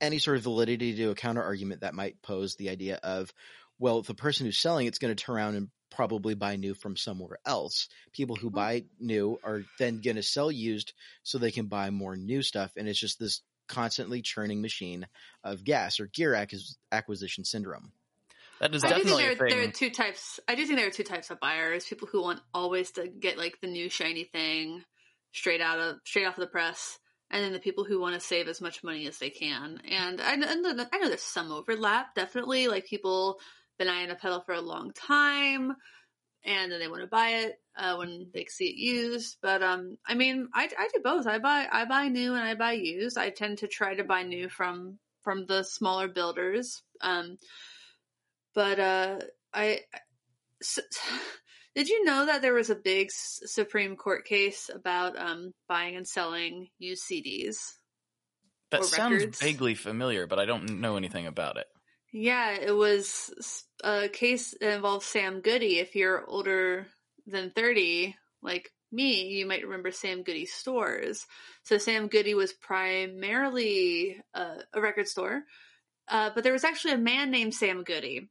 [0.00, 3.32] any sort of validity to a counter argument that might pose the idea of
[3.78, 6.96] well the person who's selling it's going to turn around and probably buy new from
[6.96, 11.66] somewhere else people who buy new are then going to sell used so they can
[11.66, 13.42] buy more new stuff and it's just this
[13.72, 15.06] constantly churning machine
[15.42, 17.92] of gas or gear acquis- acquisition syndrome.
[18.62, 19.48] That is I do think definitely there, a thing.
[19.48, 20.38] there are two types.
[20.46, 23.36] I do think there are two types of buyers: people who want always to get
[23.36, 24.84] like the new shiny thing
[25.32, 26.96] straight out of straight off of the press,
[27.28, 29.80] and then the people who want to save as much money as they can.
[29.90, 32.68] And I, and I know there's some overlap, definitely.
[32.68, 33.40] Like people
[33.80, 35.74] been eyeing a pedal for a long time,
[36.44, 39.38] and then they want to buy it uh, when they see it used.
[39.42, 41.26] But um, I mean, I, I do both.
[41.26, 43.18] I buy I buy new and I buy used.
[43.18, 46.84] I tend to try to buy new from from the smaller builders.
[47.00, 47.38] Um,
[48.54, 49.18] but uh,
[49.52, 49.80] I.
[50.60, 50.78] s
[51.74, 56.06] did you know that there was a big Supreme Court case about um, buying and
[56.06, 57.56] selling used CDs?
[58.72, 59.40] that sounds records.
[59.40, 61.66] vaguely familiar, but I don't know anything about it.
[62.12, 65.78] Yeah, it was a case that involved Sam Goody.
[65.78, 66.86] If you're older
[67.26, 71.24] than 30, like me, you might remember Sam Goody stores.
[71.62, 75.42] So Sam Goody was primarily uh, a record store,
[76.08, 78.28] uh, but there was actually a man named Sam Goody.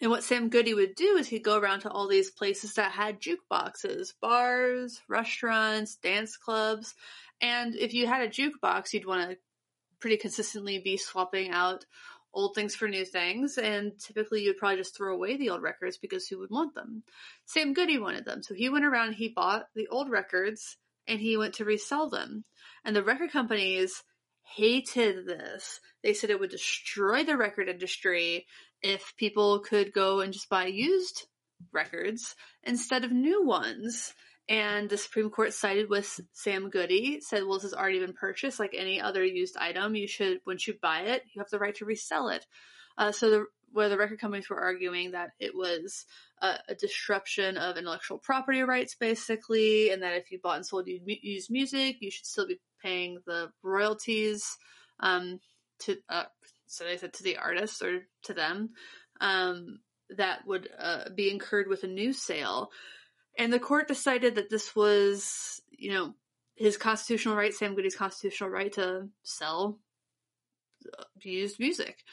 [0.00, 2.92] And what Sam Goody would do is he'd go around to all these places that
[2.92, 6.94] had jukeboxes, bars, restaurants, dance clubs.
[7.40, 9.38] And if you had a jukebox, you'd want to
[9.98, 11.86] pretty consistently be swapping out
[12.34, 13.56] old things for new things.
[13.56, 17.02] And typically you'd probably just throw away the old records because who would want them?
[17.46, 18.42] Sam Goody wanted them.
[18.42, 20.76] So he went around, he bought the old records
[21.08, 22.44] and he went to resell them.
[22.84, 24.02] And the record companies
[24.42, 25.80] hated this.
[26.02, 28.46] They said it would destroy the record industry
[28.86, 31.26] if people could go and just buy used
[31.72, 34.14] records instead of new ones.
[34.48, 38.60] And the Supreme Court sided with Sam Goody, said, well, this has already been purchased
[38.60, 39.96] like any other used item.
[39.96, 42.46] You should, once you buy it, you have the right to resell it.
[42.96, 46.06] Uh, so the, where the record companies were arguing that it was
[46.40, 50.86] a, a disruption of intellectual property rights, basically, and that if you bought and sold
[50.86, 54.56] used music, you should still be paying the royalties
[55.00, 55.40] um,
[55.80, 56.24] to, uh,
[56.66, 58.70] so they said to the artists or to them,
[59.20, 62.70] um, that would uh, be incurred with a new sale.
[63.38, 66.14] And the court decided that this was, you know,
[66.54, 69.78] his constitutional right, Sam Goody's constitutional right to sell
[70.98, 72.04] uh, used music.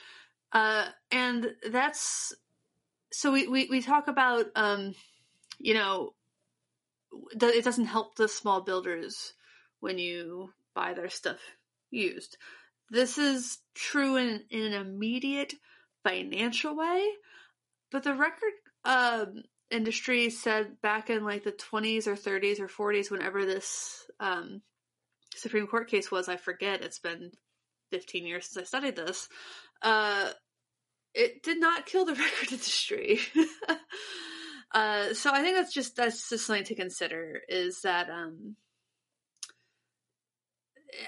[0.51, 2.33] Uh, and that's
[3.11, 4.95] so we, we, we talk about, um,
[5.59, 6.13] you know,
[7.31, 9.33] it doesn't help the small builders
[9.79, 11.37] when you buy their stuff
[11.91, 12.37] used.
[12.89, 15.53] This is true in, in an immediate
[16.03, 17.03] financial way,
[17.91, 18.51] but the record
[18.85, 24.61] um, industry said back in like the 20s or 30s or 40s, whenever this um,
[25.35, 27.31] Supreme Court case was, I forget, it's been
[27.91, 29.27] 15 years since I studied this,
[29.81, 30.29] uh,
[31.13, 33.19] it did not kill the record industry.
[34.73, 38.55] uh, so I think that's just that's just something to consider is that um,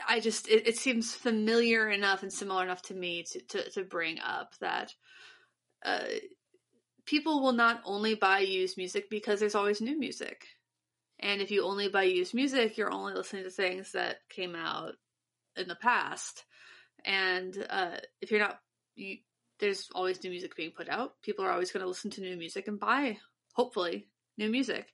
[0.08, 3.84] I just it, it seems familiar enough and similar enough to me to to, to
[3.84, 4.94] bring up that
[5.84, 6.06] uh,
[7.06, 10.46] people will not only buy used music because there's always new music.
[11.20, 14.94] And if you only buy used music, you're only listening to things that came out
[15.56, 16.44] in the past.
[17.06, 18.60] And uh, if you're not,
[18.96, 19.18] you,
[19.60, 21.14] there's always new music being put out.
[21.22, 23.18] People are always going to listen to new music and buy,
[23.54, 24.08] hopefully,
[24.38, 24.88] new music.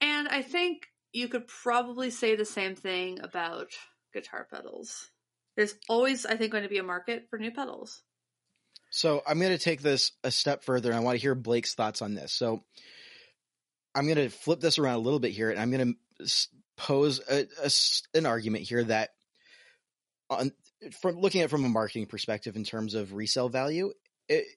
[0.00, 3.68] And I think you could probably say the same thing about
[4.12, 5.10] guitar pedals.
[5.56, 8.02] There's always, I think, going to be a market for new pedals.
[8.90, 11.74] So I'm going to take this a step further, and I want to hear Blake's
[11.74, 12.32] thoughts on this.
[12.32, 12.62] So
[13.94, 17.20] I'm going to flip this around a little bit here, and I'm going to pose
[17.28, 17.70] a, a,
[18.16, 19.10] an argument here that,
[20.30, 20.52] on
[21.00, 23.92] from looking at it from a marketing perspective in terms of resale value,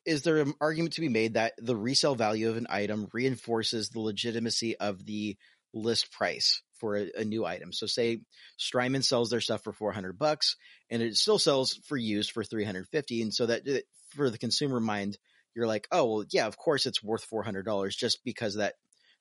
[0.06, 3.89] is there an argument to be made that the resale value of an item reinforces
[3.89, 5.38] the legitimacy of the
[5.74, 7.71] list price for a, a, new item.
[7.71, 8.21] So say
[8.57, 10.57] Strymon sells their stuff for 400 bucks
[10.89, 13.21] and it still sells for used for 350.
[13.21, 13.84] And so that
[14.15, 15.17] for the consumer mind,
[15.55, 18.73] you're like, oh, well, yeah, of course it's worth $400 just because that,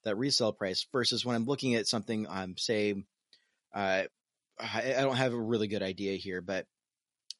[0.04, 2.94] that resale price versus when I'm looking at something, um, say,
[3.74, 4.04] uh,
[4.58, 6.66] I, I don't have a really good idea here, but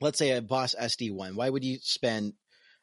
[0.01, 2.35] let's say a Boss SD1, why would you spend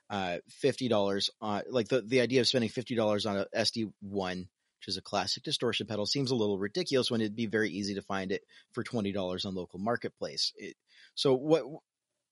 [0.09, 4.47] uh, $50 on like the, the idea of spending $50 on a SD1
[4.79, 7.95] which is a classic distortion pedal, seems a little ridiculous when it'd be very easy
[7.95, 10.53] to find it for twenty dollars on local marketplace.
[10.57, 10.75] It,
[11.15, 11.63] so, what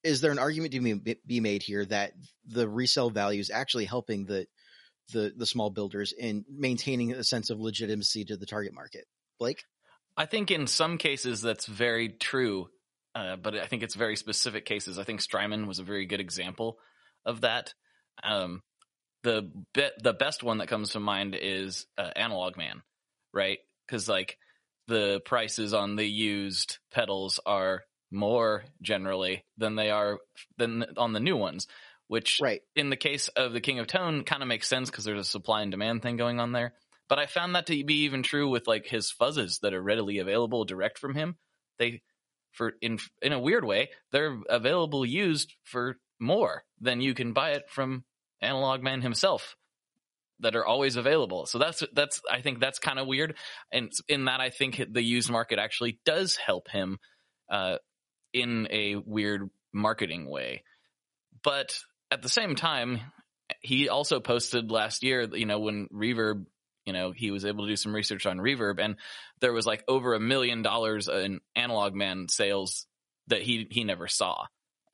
[0.04, 2.12] is there an argument to be made here that
[2.46, 4.46] the resale value is actually helping the
[5.12, 9.04] the the small builders in maintaining a sense of legitimacy to the target market?
[9.38, 9.64] Blake,
[10.16, 12.68] I think in some cases that's very true,
[13.14, 14.98] uh, but I think it's very specific cases.
[14.98, 16.78] I think Strymon was a very good example
[17.24, 17.74] of that.
[18.22, 18.62] Um,
[19.22, 22.82] the be- the best one that comes to mind is uh, Analog Man,
[23.32, 23.58] right?
[23.86, 24.38] Because like
[24.88, 30.18] the prices on the used pedals are more generally than they are
[30.58, 31.66] than on the new ones,
[32.06, 32.62] which Right.
[32.76, 35.24] in the case of the King of Tone kind of makes sense because there's a
[35.24, 36.74] supply and demand thing going on there.
[37.08, 40.18] But I found that to be even true with like his fuzzes that are readily
[40.18, 41.36] available direct from him.
[41.78, 42.02] They
[42.52, 47.50] for in in a weird way, they're available used for more than you can buy
[47.52, 48.04] it from
[48.40, 49.56] Analog Man himself
[50.40, 51.46] that are always available.
[51.46, 53.36] So that's that's I think that's kind of weird
[53.72, 56.98] and in that I think the used market actually does help him
[57.50, 57.76] uh
[58.32, 60.62] in a weird marketing way.
[61.42, 61.78] But
[62.10, 63.00] at the same time,
[63.60, 66.44] he also posted last year, you know, when Reverb,
[66.84, 68.96] you know, he was able to do some research on Reverb and
[69.40, 72.86] there was like over a million dollars in Analog Man sales
[73.28, 74.44] that he he never saw.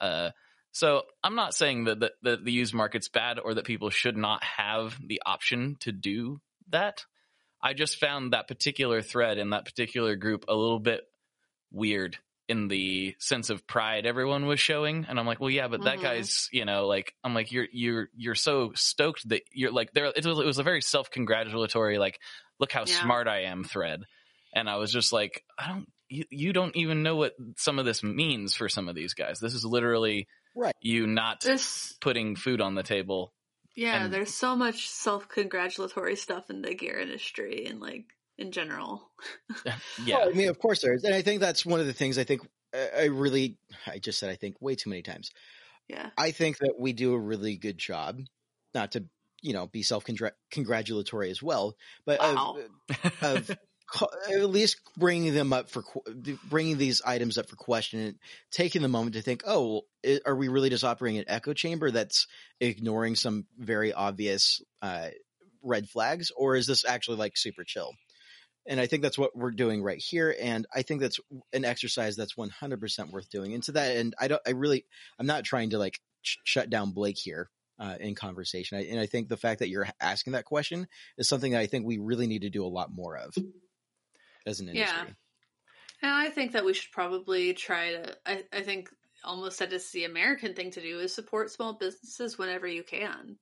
[0.01, 0.31] Uh
[0.73, 4.17] so I'm not saying that the, that the used market's bad or that people should
[4.17, 7.05] not have the option to do that.
[7.63, 11.03] I just found that particular thread in that particular group a little bit
[11.71, 12.19] weird
[12.49, 15.99] in the sense of pride everyone was showing and i'm like well yeah but that
[15.99, 16.03] Mhm.
[16.03, 20.07] guy's you know like i'm like you're you're you're so stoked that you're like there
[20.07, 22.19] it was, it was a very self-congratulatory like
[22.59, 22.87] look how Yeah.
[23.01, 24.03] smart i am thread
[24.53, 27.85] and i was just like i don't you, you don't even know what some of
[27.87, 30.75] this means for some of these guys this is literally Right.
[30.81, 33.33] you not This, putting food on the table
[33.75, 38.05] yeah, And- there's so much self-congratulatory stuff in the gear industry and like
[38.37, 39.11] in general.
[40.05, 41.93] yeah Well, I mean, of course there is, and I think that's one of the
[41.95, 42.43] things I think
[42.75, 45.31] I I really, I just said I think way too many times.
[45.89, 46.11] Yeah.
[46.19, 48.21] I think that we do a really good job,
[48.75, 49.05] not to
[49.41, 50.05] you know be self
[50.51, 51.75] congratulatory as well,
[52.05, 52.59] but Wow.
[53.23, 53.55] of, of co-
[54.31, 55.85] at least bringing them up for
[56.49, 58.19] bringing these items up for question and
[58.51, 59.83] taking the moment to think, oh,
[60.25, 62.27] are we really just operating an echo chamber that's
[62.61, 65.09] ignoring some very obvious uh,
[65.63, 67.93] red flags, or is this actually like super chill?
[68.67, 70.35] And I think that's what we're doing right here.
[70.41, 71.19] And I think that's
[71.53, 73.55] an exercise that's 100% worth doing.
[73.55, 74.87] And that end, I don't, I really,
[75.19, 78.79] I'm not trying to like sh- shut down Blake here uh, in conversation.
[78.79, 80.87] I, and I think the fact that you're asking that question
[81.19, 83.35] is something that I think we really need to do a lot more of
[84.47, 85.05] as an Yeah.
[86.03, 88.17] And I think that we should probably try to.
[88.27, 88.89] I, I think
[89.25, 93.37] almost that is the American thing to do is support small businesses whenever you can.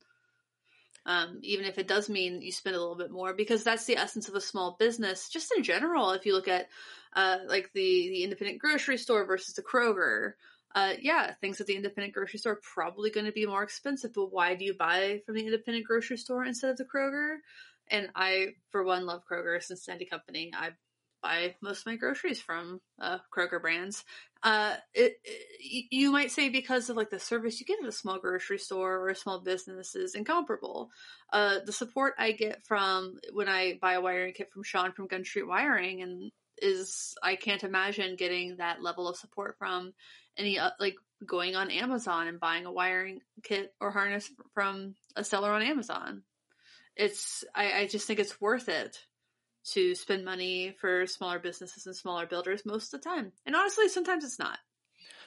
[1.07, 3.96] Um, even if it does mean you spend a little bit more, because that's the
[3.96, 5.30] essence of a small business.
[5.30, 6.68] Just in general, if you look at
[7.14, 10.34] uh, like the the independent grocery store versus the Kroger,
[10.74, 14.12] uh, yeah, things at the independent grocery store are probably going to be more expensive.
[14.14, 17.36] But why do you buy from the independent grocery store instead of the Kroger?
[17.88, 20.53] And I, for one, love Kroger, Cincinnati company.
[20.55, 20.70] I
[21.22, 24.04] buy most of my groceries from uh, Kroger brands.
[24.42, 27.92] Uh, it, it, you might say because of like the service you get at a
[27.92, 30.90] small grocery store or a small business is incomparable.
[31.32, 35.08] Uh, the support I get from when I buy a wiring kit from Sean from
[35.08, 39.92] Gun Street Wiring and is I can't imagine getting that level of support from
[40.36, 45.24] any uh, like going on Amazon and buying a wiring kit or harness from a
[45.24, 46.22] seller on Amazon.
[46.96, 48.98] It's I, I just think it's worth it
[49.72, 53.32] to spend money for smaller businesses and smaller builders most of the time.
[53.46, 54.58] And honestly, sometimes it's not.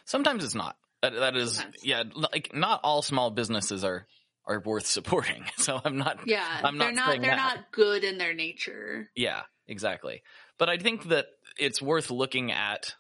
[0.06, 0.76] Sometimes it's not.
[1.02, 1.84] That, that is, Sometimes.
[1.84, 2.04] yeah,
[2.34, 4.08] like not all small businesses are
[4.46, 5.46] are worth supporting.
[5.58, 6.20] So I'm not.
[6.26, 7.56] Yeah, I'm they're not not saying they're that.
[7.58, 9.10] not good in their nature.
[9.16, 10.24] Yeah, exactly.
[10.58, 11.28] But I think that
[11.58, 12.96] it's worth looking at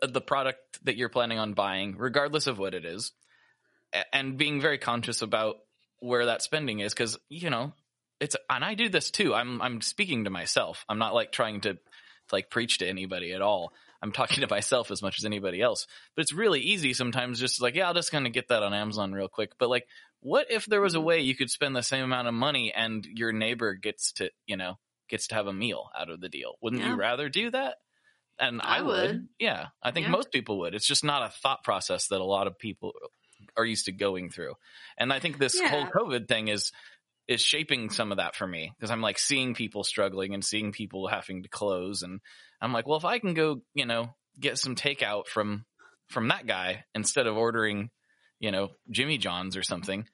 [0.00, 3.12] the product that you're planning on buying, regardless of what it is,
[4.12, 5.56] and being very conscious about
[6.00, 7.72] where that spending is, because you know
[8.20, 8.36] it's.
[8.50, 9.34] And I do this too.
[9.34, 10.84] I'm I'm speaking to myself.
[10.88, 11.78] I'm not like trying to
[12.32, 13.72] like preach to anybody at all.
[14.02, 15.86] I'm talking to myself as much as anybody else.
[16.14, 18.74] But it's really easy sometimes just like, yeah, I'll just kind of get that on
[18.74, 19.52] Amazon real quick.
[19.58, 19.86] But like,
[20.20, 21.06] what if there was a mm-hmm.
[21.06, 24.56] way you could spend the same amount of money and your neighbor gets to, you
[24.56, 26.54] know, gets to have a meal out of the deal?
[26.60, 26.90] Wouldn't Yeah.
[26.90, 27.76] you rather do that?
[28.38, 29.10] And I, I would.
[29.10, 29.28] would.
[29.38, 29.66] Yeah.
[29.82, 30.12] I think Yeah.
[30.12, 30.74] most people would.
[30.74, 32.92] It's just not a thought process that a lot of people
[33.56, 34.54] are used to going through.
[34.98, 35.68] And I think this Yeah.
[35.68, 36.72] whole COVID thing is
[37.28, 40.72] is shaping some of that for me because I'm like seeing people struggling and seeing
[40.72, 42.20] people having to close and
[42.60, 45.64] I'm like, well, if I can go, you know, get some takeout from
[46.08, 47.90] from that guy instead of ordering,
[48.38, 50.06] you know, Jimmy John's or something,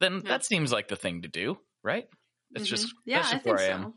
[0.00, 0.30] then Yeah.
[0.30, 2.06] that seems like the thing to do, right?
[2.54, 2.68] It's Mhm.
[2.70, 3.94] just yeah, that's I just think where I so.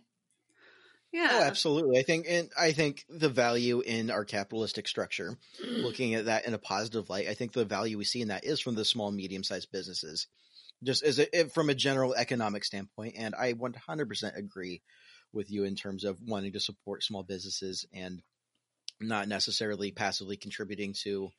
[1.13, 1.97] Yeah, Oh, absolutely.
[1.99, 6.53] I think, and I think the value in our capitalistic structure, looking at that in
[6.53, 9.11] a positive light, I think the value we see in that is from the small,
[9.11, 10.27] medium sized businesses,
[10.83, 13.15] just as a, from a general economic standpoint.
[13.17, 14.81] And I 100% agree
[15.33, 18.21] with you in terms of wanting to support small businesses and
[18.99, 21.29] not necessarily passively contributing to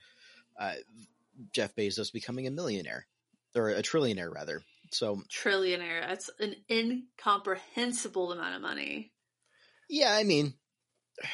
[0.58, 0.74] uh,
[1.52, 3.06] Jeff Bezos becoming a millionaire
[3.54, 4.62] or a trillionaire, rather.
[4.92, 6.06] So, trillionaire.
[6.06, 9.12] That's an incomprehensible amount of money.
[9.88, 10.54] yeah, I mean,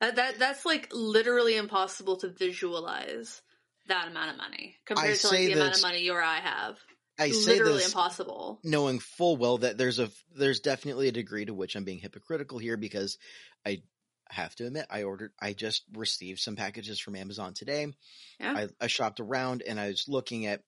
[0.00, 3.40] That, that that's like literally impossible to visualize
[3.88, 6.36] that amount of money compared I to like the amount of money you or I
[6.36, 6.76] have.
[7.18, 8.60] I say literally this impossible.
[8.62, 12.58] knowing full well that there's a there's definitely a degree to which I'm being hypocritical
[12.58, 13.18] here because
[13.64, 13.82] I
[14.28, 17.86] have to admit I ordered I just received some packages from Amazon today.
[18.40, 18.52] Yeah.
[18.52, 20.62] I, I shopped around and I was looking at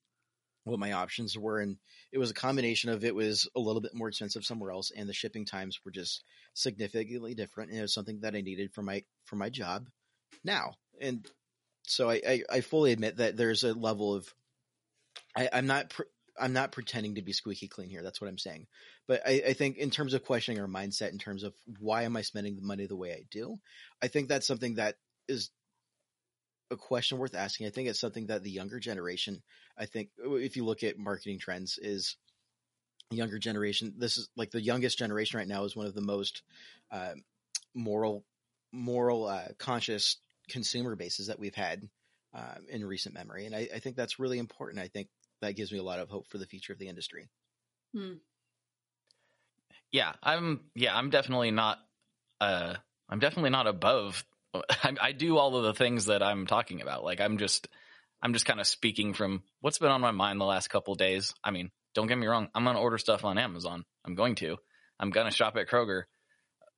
[0.64, 1.76] what my options were and
[2.12, 5.08] it was a combination of it was a little bit more expensive somewhere else and
[5.08, 6.24] the shipping times were just
[6.54, 9.88] significantly different and it was something that I needed for my for my job
[10.44, 10.74] now.
[11.00, 11.26] And
[11.84, 14.32] so I I, I fully admit that there's a level of
[15.36, 16.02] I, I'm not pr-
[16.40, 18.02] I'm not pretending to be squeaky clean here.
[18.02, 18.66] That's what I'm saying.
[19.06, 22.16] But I, I think in terms of questioning our mindset, in terms of why am
[22.16, 23.56] I spending the money the way I do,
[24.02, 24.96] I think that's something that
[25.28, 25.50] is
[26.70, 27.66] a question worth asking.
[27.66, 29.42] I think it's something that the younger generation,
[29.76, 32.16] I think, if you look at marketing trends, is
[33.10, 33.94] younger generation.
[33.96, 36.42] This is like the youngest generation right now is one of the most
[36.90, 37.12] uh,
[37.74, 38.24] moral,
[38.72, 40.18] moral, uh, conscious
[40.48, 41.88] consumer bases that we've had
[42.34, 44.82] um, in recent memory, and I, I think that's really important.
[44.82, 45.08] I think
[45.40, 47.28] that gives me a lot of hope for the future of the industry.
[49.90, 50.60] Yeah, I'm.
[50.74, 51.78] Yeah, I'm definitely not.
[52.40, 52.74] Uh,
[53.08, 54.24] I'm definitely not above.
[54.54, 57.04] I, I do all of the things that I'm talking about.
[57.04, 57.68] Like I'm just,
[58.22, 60.98] I'm just kind of speaking from what's been on my mind the last couple of
[60.98, 61.34] days.
[61.42, 62.48] I mean, don't get me wrong.
[62.54, 63.84] I'm gonna order stuff on Amazon.
[64.04, 64.56] I'm going to.
[65.00, 66.02] I'm gonna shop at Kroger,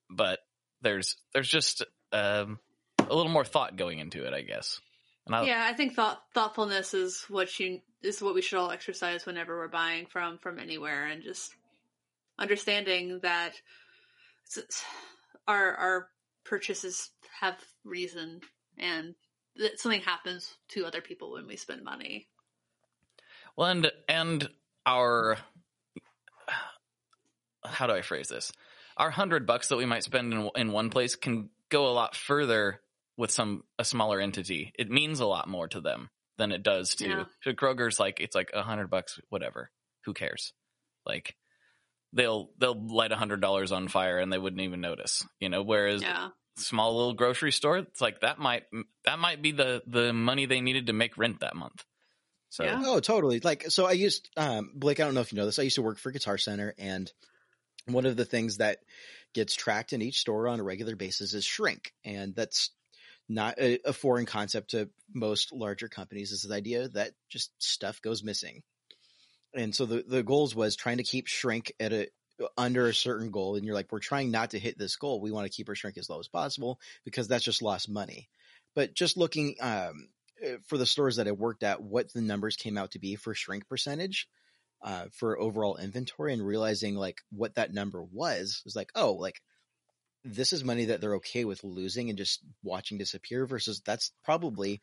[0.08, 0.38] but
[0.82, 2.58] there's there's just um,
[2.98, 4.80] a little more thought going into it, I guess.
[5.26, 8.70] And I, yeah, I think thought thoughtfulness is what you is what we should all
[8.70, 11.54] exercise whenever we're buying from from anywhere, and just
[12.38, 13.52] understanding that
[15.46, 16.08] our our
[16.44, 17.10] purchases
[17.40, 18.40] have reason,
[18.78, 19.14] and
[19.56, 22.26] that something happens to other people when we spend money.
[23.56, 24.48] Well, and and
[24.86, 25.36] our
[27.64, 28.52] how do I phrase this?
[28.96, 32.16] Our hundred bucks that we might spend in in one place can go a lot
[32.16, 32.80] further
[33.16, 34.72] with some a smaller entity.
[34.78, 37.24] It means a lot more to them than it does to Yeah.
[37.42, 38.00] to Kroger's.
[38.00, 39.70] Like it's like a hundred bucks, whatever.
[40.04, 40.52] Who cares?
[41.06, 41.36] Like
[42.12, 45.24] they'll they'll light a hundred dollars on fire and they wouldn't even notice.
[45.38, 48.64] You know, whereas Yeah, small little grocery store, it's like that might
[49.04, 51.84] that might be the the money they needed to make rent that month.
[52.48, 52.82] So Yeah.
[52.84, 53.38] Oh, totally.
[53.38, 55.60] Like, so I used, um, Blake, I don't know if you know this.
[55.60, 57.08] I used to work for Guitar Center and
[57.86, 58.78] one of the things that
[59.34, 61.92] gets tracked in each store on a regular basis is shrink.
[62.04, 62.70] And that's
[63.30, 68.02] not a, a foreign concept to most larger companies is the idea that just stuff
[68.02, 68.62] goes missing.
[69.54, 72.08] And so the, the goals was trying to keep shrink at a,
[72.58, 73.54] under a certain goal.
[73.54, 75.20] And you're like, we're trying not to hit this goal.
[75.20, 78.28] We want to keep our shrink as low as possible because that's just lost money.
[78.74, 80.08] But just looking, um,
[80.44, 83.14] uh, for the stores that I worked at, what the numbers came out to be
[83.14, 84.28] for shrink percentage
[84.82, 89.40] uh, for overall inventory, and realizing like what that number was was like, oh, like
[90.24, 93.46] this is money that they're okay with losing and just watching disappear.
[93.46, 94.80] Versus that's probably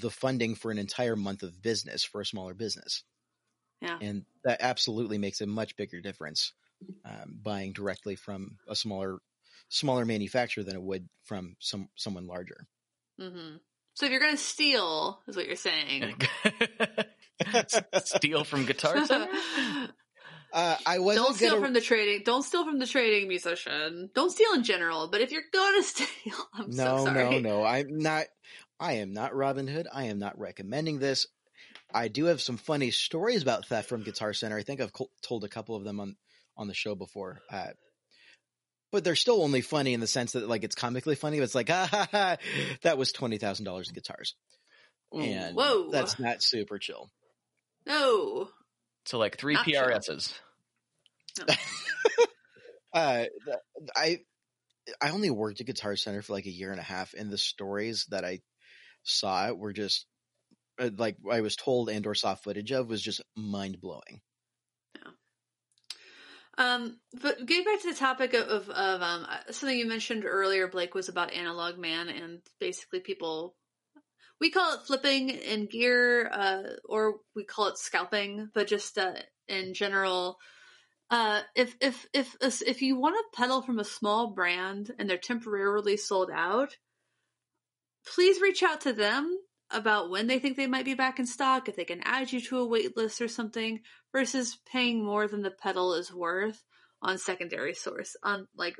[0.00, 3.04] the funding for an entire month of business for a smaller business,
[3.80, 6.52] yeah, and that absolutely makes a much bigger difference
[7.04, 9.18] um, buying directly from a smaller
[9.68, 12.66] smaller manufacturer than it would from some someone larger.
[13.20, 13.56] Mm-hmm.
[13.94, 16.16] So if you're gonna steal, is what you're saying.
[18.04, 19.28] steal from Guitar Center.
[20.54, 22.22] Uh, I wasn't don't steal gonna, from the trading.
[22.24, 24.08] Don't steal from the trading musician.
[24.14, 25.08] Don't steal in general.
[25.08, 26.06] But if you're gonna steal,
[26.54, 27.40] I'm no, so sorry.
[27.40, 27.64] no, no.
[27.64, 28.26] I'm not.
[28.78, 29.88] I am not Robin Hood.
[29.92, 31.26] I am not recommending this.
[31.92, 34.56] I do have some funny stories about theft from Guitar Center.
[34.56, 34.92] I think I've
[35.22, 36.16] told a couple of them on
[36.56, 37.40] on the show before.
[37.50, 37.70] Uh,
[38.92, 41.38] but they're still only funny in the sense that like it's comically funny.
[41.38, 42.36] But it's like, ah, ha, ha,
[42.82, 44.36] that was twenty thousand dollars in guitars,
[45.12, 45.90] and Whoa.
[45.90, 47.10] that's not super chill.
[47.86, 48.50] No.
[49.06, 50.00] So like three Not sure.
[52.94, 53.24] Uh,
[53.96, 54.20] I
[55.02, 57.38] I only worked at Guitar Center for like a year and a half, and the
[57.38, 58.40] stories that I
[59.02, 60.06] saw were just
[60.78, 64.20] uh, like I was told and or saw footage of was just mind blowing.
[66.56, 70.24] Um, but getting back to the topic of, of, of um, uh, something you mentioned
[70.24, 73.56] earlier, Blake, was about Analog Man and basically people.
[74.40, 79.14] We call it flipping in gear, uh, or we call it scalping, but just uh,
[79.48, 80.38] in general,
[81.10, 85.18] uh, if if if if you want to pedal from a small brand and they're
[85.18, 86.76] temporarily sold out,
[88.14, 89.38] please reach out to them
[89.70, 92.40] about when they think they might be back in stock, if they can add you
[92.40, 93.80] to a wait list or something,
[94.12, 96.62] versus paying more than the pedal is worth
[97.02, 98.76] on secondary source on like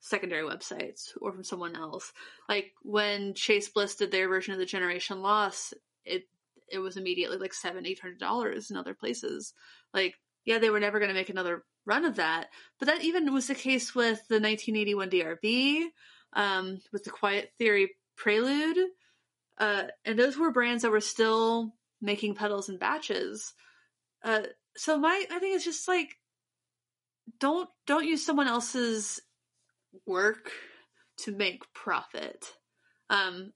[0.00, 2.12] secondary websites or from someone else.
[2.48, 6.24] Like when Chase Bliss did their version of the Generation Loss, it
[6.70, 9.52] it was immediately like seven, eight hundred dollars in other places.
[9.92, 10.14] Like,
[10.44, 12.48] yeah, they were never gonna make another run of that.
[12.78, 15.86] But that even was the case with the nineteen eighty one DRV.
[16.32, 18.78] um, with the Quiet Theory Prelude,
[19.58, 23.52] uh, and those were brands that were still making pedals in batches.
[24.24, 24.42] Uh,
[24.76, 26.16] so my I think it's just like
[27.38, 29.20] don't don't use someone else's
[30.06, 30.50] work
[31.18, 32.52] to make profit.
[33.10, 33.52] Um,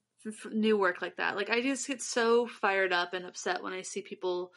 [0.51, 1.35] new work like that.
[1.35, 4.51] Like I just get so fired up and upset when I see people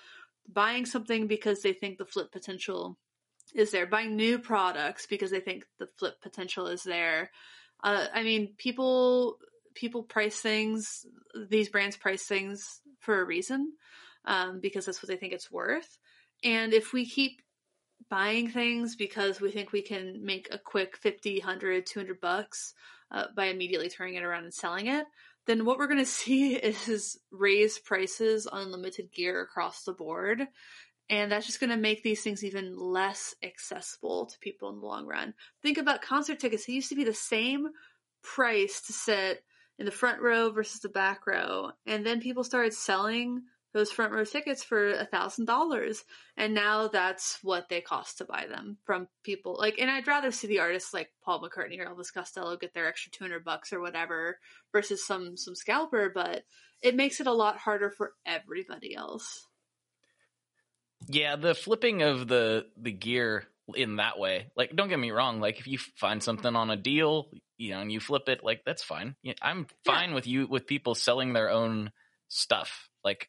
[0.53, 2.99] buying something because they think the flip potential
[3.55, 7.31] is there, buying new products because they think the flip potential is there.
[7.83, 9.39] Uh, I mean, people
[9.75, 11.07] people price things.
[11.49, 13.73] These brands price things for a reason
[14.25, 15.99] um, because that's what they think it's worth.
[16.45, 17.41] And if we keep
[18.11, 22.75] buying things because we think we can make a quick 50, 100, 200 bucks
[23.11, 25.07] uh, by immediately turning it around and selling it,
[25.49, 30.47] then what we're going to see is raise prices on limited gear across the board.
[31.11, 34.87] And that's just going to make these things even less accessible to people in the
[34.87, 35.33] long run.
[35.63, 36.69] Think about concert tickets.
[36.69, 37.69] It used to be the same
[38.23, 39.43] price to sit
[39.79, 41.71] in the front row versus the back row.
[41.87, 43.43] And then people started selling
[43.75, 46.05] those front row tickets for a thousand dollars.
[46.37, 49.57] And now that's what they cost to buy them from people.
[49.59, 52.89] Like and i'd rather see the artists like paul mccartney or elvis costello get their
[52.89, 54.39] extra 200 bucks or whatever
[54.73, 56.43] versus some some scalper but
[56.83, 59.47] it makes it a lot harder for everybody else.
[61.07, 63.45] Yeah the flipping of the the gear
[63.75, 66.77] in that way like don't get me wrong like if you find something on a
[66.77, 69.16] deal you know and you flip it like that's fine.
[69.43, 70.14] I'm fine yeah.
[70.14, 71.91] with you with people selling their own
[72.29, 72.89] stuff.
[73.05, 73.29] Like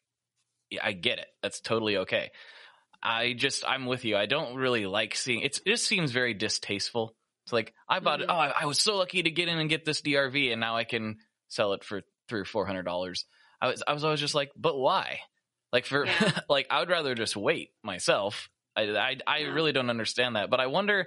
[0.82, 1.26] I get it.
[1.42, 2.30] That's totally okay.
[3.02, 4.16] I just I'm with you.
[4.16, 5.58] I don't really like seeing it.
[5.66, 7.14] Just seems very distasteful.
[7.44, 8.30] It's like I bought mm-hmm.
[8.30, 8.32] it.
[8.32, 10.76] Oh, I, I, was so lucky to get in and get this DRV, and now
[10.76, 11.16] I can
[11.48, 13.24] sell it for three or four hundred dollars.
[13.60, 15.20] I was I was always just like, but why?
[15.72, 16.40] Like for yeah.
[16.48, 18.50] like I would rather just wait myself.
[18.76, 19.48] I I, I yeah.
[19.48, 20.50] really don't understand that.
[20.50, 21.06] But I wonder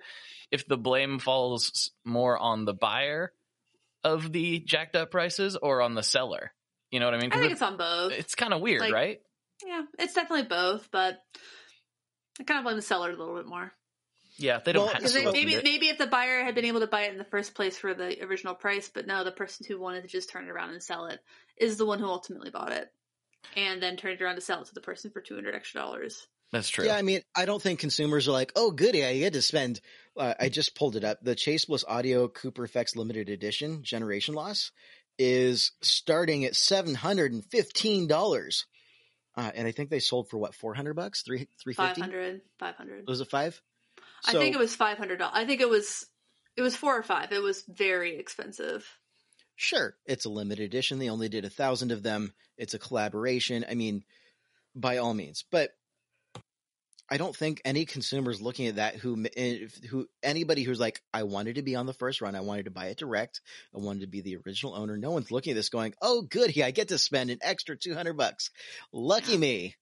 [0.52, 3.32] if the blame falls more on the buyer
[4.04, 6.52] of the jacked up prices or on the seller.
[6.92, 7.32] You know what I mean?
[7.32, 8.12] I think it's on both.
[8.12, 9.22] It's kind of weird, like, right?
[9.66, 11.22] Yeah, it's definitely both, but
[12.40, 13.72] I kind of blame the seller a little bit more.
[14.38, 14.86] Yeah, they don't.
[14.86, 15.64] Well, have to maybe it.
[15.64, 17.94] maybe if the buyer had been able to buy it in the first place for
[17.94, 20.82] the original price, but now the person who wanted to just turn it around and
[20.82, 21.20] sell it
[21.58, 22.92] is the one who ultimately bought it,
[23.56, 25.82] and then turned it around to sell it to the person for two hundred extra
[25.82, 26.28] dollars.
[26.52, 26.86] That's true.
[26.86, 29.82] Yeah, I mean, I don't think consumers are like, "Oh, goody, I get to spend."
[30.18, 31.20] Uh, I just pulled it up.
[31.22, 34.72] The Chase Bliss Audio Cooper Effects Limited Edition Generation Loss
[35.20, 38.66] is starting at seven hundred and fifteen dollars.
[39.36, 41.24] Uh, and I think they sold for what, 400 bucks?
[41.24, 42.02] Three, 350?
[42.02, 43.08] 500, 500.
[43.08, 43.60] Was it five?
[44.22, 45.30] So, I think it was $500.
[45.34, 46.06] I think it was,
[46.56, 47.32] it was four or five.
[47.32, 48.88] It was very expensive.
[49.56, 49.96] Sure.
[50.06, 51.00] It's a limited edition.
[51.00, 52.34] They only did a thousand of them.
[52.58, 53.66] It's a collaboration.
[53.70, 54.04] I mean,
[54.76, 55.72] by all means, but
[57.14, 59.28] I don't think any consumers looking at that who
[59.88, 62.72] who anybody who's like I wanted to be on the first run, I wanted to
[62.72, 63.40] buy it direct,
[63.72, 64.98] I wanted to be the original owner.
[64.98, 68.18] No one's looking at this going, "Oh, good, I get to spend an extra 200
[68.18, 68.50] bucks.
[68.92, 69.76] Lucky me."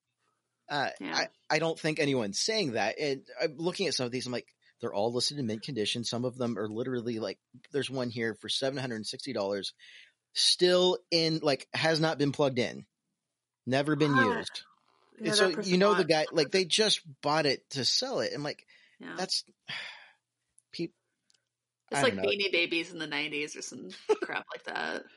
[0.69, 1.15] Uh, yeah.
[1.15, 2.99] I, I don't think anyone's saying that.
[2.99, 4.47] And I'm looking at some of these, I'm like,
[4.81, 6.03] they're all listed in mint condition.
[6.03, 7.39] Some of them are literally like,
[7.71, 9.71] there's one here for $760,
[10.33, 12.85] still in, like, has not been plugged in,
[13.65, 14.63] never been used
[15.21, 18.43] yeah, so you know the guy like they just bought it to sell it and
[18.43, 18.65] like
[18.99, 19.13] yeah.
[19.17, 19.43] that's
[20.71, 20.95] people
[21.91, 22.23] it's like know.
[22.23, 23.89] beanie babies in the 90s or some
[24.21, 25.03] crap like that.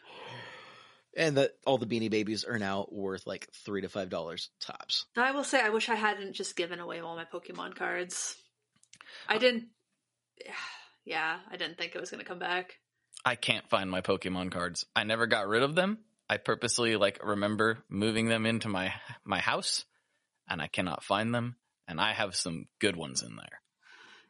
[1.16, 5.06] And that all the beanie babies are now worth like three to five dollars tops.
[5.16, 8.34] I will say i wish i hadn't just given away all my pokemon cards.
[9.28, 9.66] I uh didn't
[11.04, 12.80] yeah i didn't think it was going to come back.
[13.24, 14.86] I can't find my pokemon cards.
[14.96, 15.98] I never got rid of them.
[16.28, 18.92] I purposely like remember moving them into my
[19.24, 19.84] my house
[20.48, 21.56] and I cannot find them.
[21.86, 23.60] And I have some good ones in there.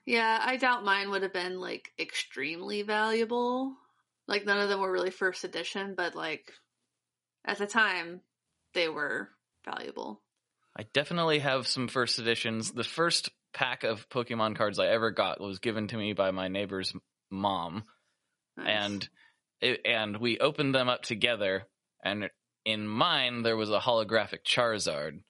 [0.06, 3.74] Yeah, I doubt mine would have been like extremely valuable.
[4.26, 6.52] Like none of them were really first edition, but like
[7.44, 8.20] at the time
[8.74, 9.30] they were
[9.64, 10.20] valuable.
[10.76, 12.72] I definitely have some first editions.
[12.72, 16.48] The first pack of Pokemon cards I ever got was given to me by my
[16.48, 16.92] neighbor's
[17.30, 17.84] mom.
[18.56, 18.66] Nice.
[18.68, 19.08] And
[19.60, 21.66] it, and we opened them up together
[22.04, 22.28] and
[22.64, 25.20] in mine there was a holographic Charizard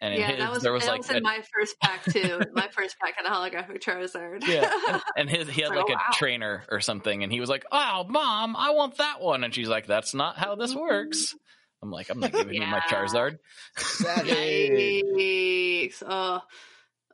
[0.00, 2.40] and yeah, his, that was, there was like was in my first pack too.
[2.54, 4.46] my first pack had a holographic Charizard.
[4.46, 6.14] yeah, and, and his he had like, like oh, a wow.
[6.14, 9.68] trainer or something, and he was like, "Oh, mom, I want that one," and she's
[9.68, 11.34] like, "That's not how this works."
[11.82, 12.64] I'm like, "I'm not giving yeah.
[12.64, 13.38] you my Charizard."
[13.78, 16.02] Yikes!
[16.06, 16.40] Oh,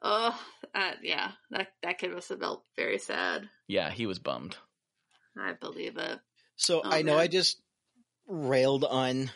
[0.02, 0.40] oh,
[0.74, 3.48] uh, yeah, that that kid must have felt very sad.
[3.66, 4.56] Yeah, he was bummed.
[5.36, 6.20] I believe it.
[6.54, 7.22] So oh, I know man.
[7.22, 7.60] I just
[8.28, 9.32] railed on.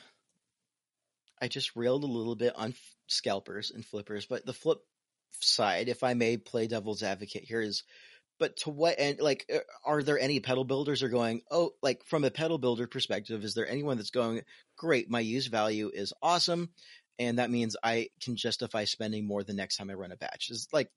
[1.43, 2.75] I just railed a little bit on
[3.11, 4.27] scalpers and flippers.
[4.27, 4.79] But the flip
[5.41, 7.83] side, if I may play devil's advocate here, is
[8.39, 9.21] but to what end?
[9.21, 11.43] Like, uh, are there any pedal builders are going?
[11.51, 14.43] Oh, like from a pedal builder perspective, is there anyone that's going?
[14.77, 16.71] Great, my use value is awesome,
[17.19, 20.49] and that means I can justify spending more the next time I run a batch.
[20.51, 20.89] Is like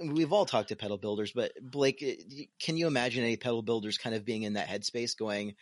[0.00, 3.98] we've all talked to pedal builders, but Blake, uh, can you imagine any pedal builders
[3.98, 5.54] kind of being in that headspace, going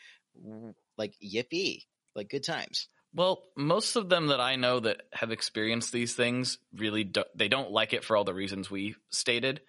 [0.96, 1.82] like yippee,
[2.14, 2.86] like good times?
[3.14, 7.48] Well, most of them that I know that have experienced these things really do, they
[7.48, 9.60] don't like it for all the reasons we stated.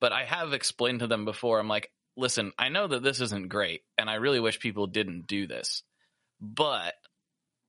[0.00, 1.58] But I have explained to them before.
[1.58, 5.26] I'm like, listen, I know that this isn't great, and I really wish people didn't
[5.26, 5.82] do this,
[6.40, 6.94] but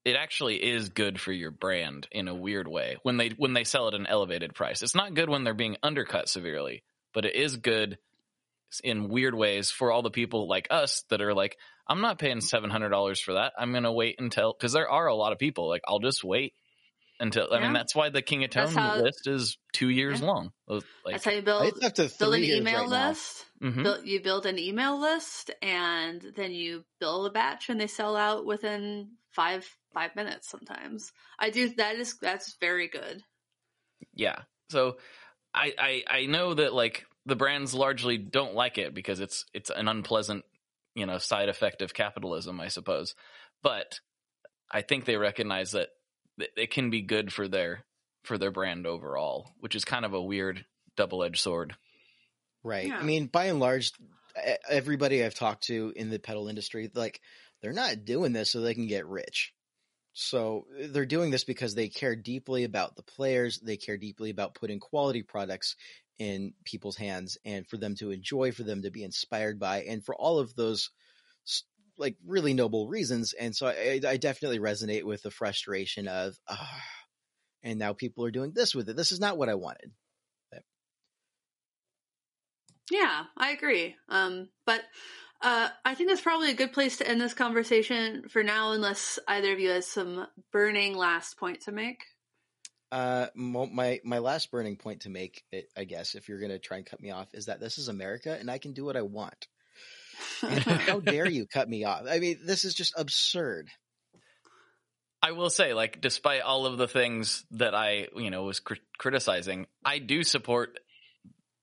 [0.03, 3.63] it actually is good for your brand in a weird way when they when they
[3.63, 4.81] sell at an elevated price.
[4.81, 6.83] It's not good when they're being undercut severely,
[7.13, 7.97] but it is good
[8.83, 12.41] in weird ways for all the people like us that are like, I'm not paying
[12.41, 13.53] seven hundred dollars for that.
[13.57, 16.53] I'm gonna wait until because there are a lot of people like I'll just wait
[17.21, 17.47] until.
[17.53, 20.27] I mean, that's why the King of Tone how, list is two years yeah.
[20.27, 20.51] long.
[20.67, 21.73] Like, that's how you build.
[22.19, 23.45] build an email right list.
[23.61, 23.83] Mm-hmm.
[23.83, 28.17] Build, you build an email list, and then you build a batch, and they sell
[28.17, 30.49] out within five five minutes.
[30.49, 31.69] Sometimes I do.
[31.75, 33.21] That is that's very good.
[34.13, 34.39] Yeah.
[34.69, 34.97] So
[35.53, 39.69] I I I know that like the brands largely don't like it because it's it's
[39.69, 40.43] an unpleasant
[40.95, 43.15] you know side effect of capitalism, I suppose.
[43.63, 43.99] But
[44.69, 45.89] I think they recognize that
[46.37, 47.85] it can be good for their
[48.23, 50.65] for their brand overall, which is kind of a weird
[50.95, 51.75] double edged sword.
[52.63, 52.87] Right.
[52.87, 52.99] Yeah.
[52.99, 53.91] I mean, by and large,
[54.69, 57.19] everybody I've talked to in the pedal industry, like
[57.61, 59.53] they're not doing this so they can get rich.
[60.13, 63.59] So they're doing this because they care deeply about the players.
[63.59, 65.75] They care deeply about putting quality products
[66.21, 70.05] in people's hands and for them to enjoy, for them to be inspired by, and
[70.05, 70.91] for all of those
[71.97, 73.33] like really noble reasons.
[73.33, 76.83] And so I, I definitely resonate with the frustration of, ah,
[77.63, 78.95] and now people are doing this with it.
[78.95, 79.93] This is not what I wanted.
[80.51, 80.61] But.
[82.91, 83.95] Yeah, I agree.
[84.07, 84.81] Um, but
[85.41, 89.17] uh, I think that's probably a good place to end this conversation for now, unless
[89.27, 92.03] either of you has some burning last point to make.
[92.91, 95.43] Uh, my my last burning point to make,
[95.77, 97.87] I guess, if you're going to try and cut me off, is that this is
[97.87, 99.47] America and I can do what I want.
[100.41, 102.03] how dare you cut me off?
[102.09, 103.69] I mean, this is just absurd.
[105.21, 108.73] I will say, like, despite all of the things that I, you know, was cr-
[108.97, 110.79] criticizing, I do support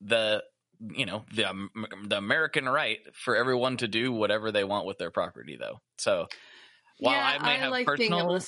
[0.00, 0.44] the,
[0.80, 1.70] you know, the um,
[2.06, 5.80] the American right for everyone to do whatever they want with their property, though.
[5.98, 6.28] So,
[7.00, 8.38] while yeah, I may I have like personal,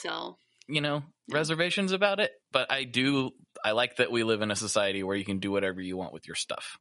[0.70, 3.32] you know, reservations about it, but I do
[3.64, 6.12] I like that we live in a society where you can do whatever you want
[6.12, 6.78] with your stuff.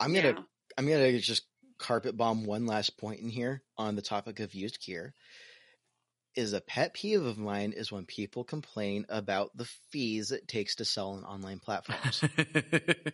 [0.00, 0.42] I'm gonna yeah.
[0.76, 1.44] I'm gonna just
[1.78, 5.14] carpet bomb one last point in here on the topic of used gear.
[6.34, 10.76] Is a pet peeve of mine is when people complain about the fees it takes
[10.76, 12.22] to sell on online platforms.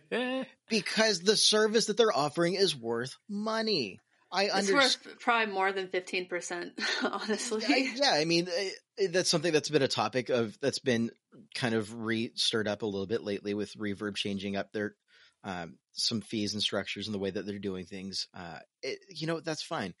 [0.69, 3.99] because the service that they're offering is worth money.
[4.35, 4.83] I understand.
[4.83, 7.63] It's worth probably more than fifteen percent, honestly.
[7.67, 11.11] I, yeah, I mean eh, eh, that's something that's been a topic of that's been
[11.55, 14.95] kind of re stirred up a little bit lately with Reverb changing up their
[15.43, 18.27] um, some fees and structures and the way that they're doing things.
[18.35, 19.93] Uh, it, you know that's fine.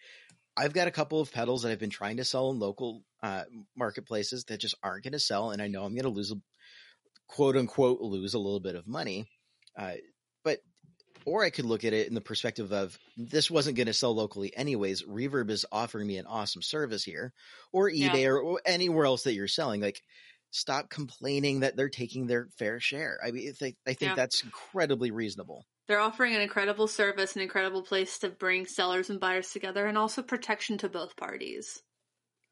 [0.57, 3.43] I've got a couple of pedals that I've been trying to sell in local uh,
[3.75, 6.35] marketplaces that just aren't going to sell, and I know I'm going to lose a
[7.27, 9.29] quote unquote lose a little bit of money.
[9.77, 9.93] Uh,
[11.25, 14.15] or I could look at it in the perspective of this wasn't going to sell
[14.15, 15.03] locally anyways.
[15.03, 17.33] Reverb is offering me an awesome service here,
[17.71, 18.27] or eBay yeah.
[18.27, 19.81] or, or, anywhere else that you're selling.
[19.81, 20.01] Like,
[20.51, 23.19] stop complaining that they're taking their fair share.
[23.25, 24.15] I mean, I think, I think yeah.
[24.15, 25.65] that's incredibly reasonable.
[25.87, 29.97] They're offering an incredible service, an incredible place to bring sellers and buyers together, and
[29.97, 31.81] also protection to both parties.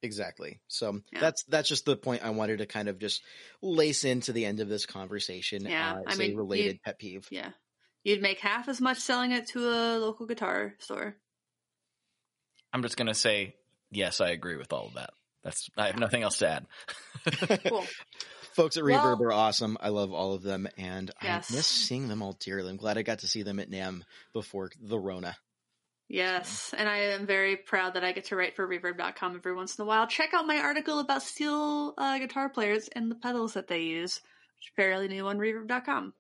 [0.04, 0.60] Exactly.
[0.68, 1.22] So yeah.
[1.22, 3.24] that's that's just the point I wanted to kind of just
[3.62, 5.66] lace into the end of this conversation.
[5.66, 7.26] Yeah, I mean, related you, pet peeve.
[7.32, 7.52] Yeah,
[8.04, 11.16] You'd make half as much selling it to a local guitar store.
[12.74, 13.56] I'm just gonna say
[13.92, 15.12] yes, I agree with all of that.
[15.44, 16.68] That's I have nothing else to add.
[17.68, 17.86] cool.
[18.54, 19.78] Folks at Reverb well, are awesome.
[19.82, 21.52] I love all of them, and yes.
[21.52, 22.70] I miss seeing them all dearly.
[22.70, 25.36] I'm glad I got to see them at NAMM before the Rona.
[26.08, 29.80] Yes, and I am very proud that I get to write for Reverb.com every once
[29.80, 30.06] in a while.
[30.06, 34.22] Check out my article about steel uh, guitar players and the pedals that they use,
[34.58, 36.14] which is fairly new on Reverb.com.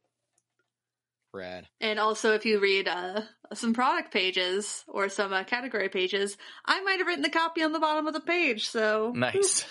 [1.33, 1.67] Rad.
[1.81, 3.21] And also, if you read uh,
[3.53, 7.71] some product pages or some uh, category pages, I might have written the copy on
[7.71, 8.67] the bottom of the page.
[8.67, 9.65] So nice.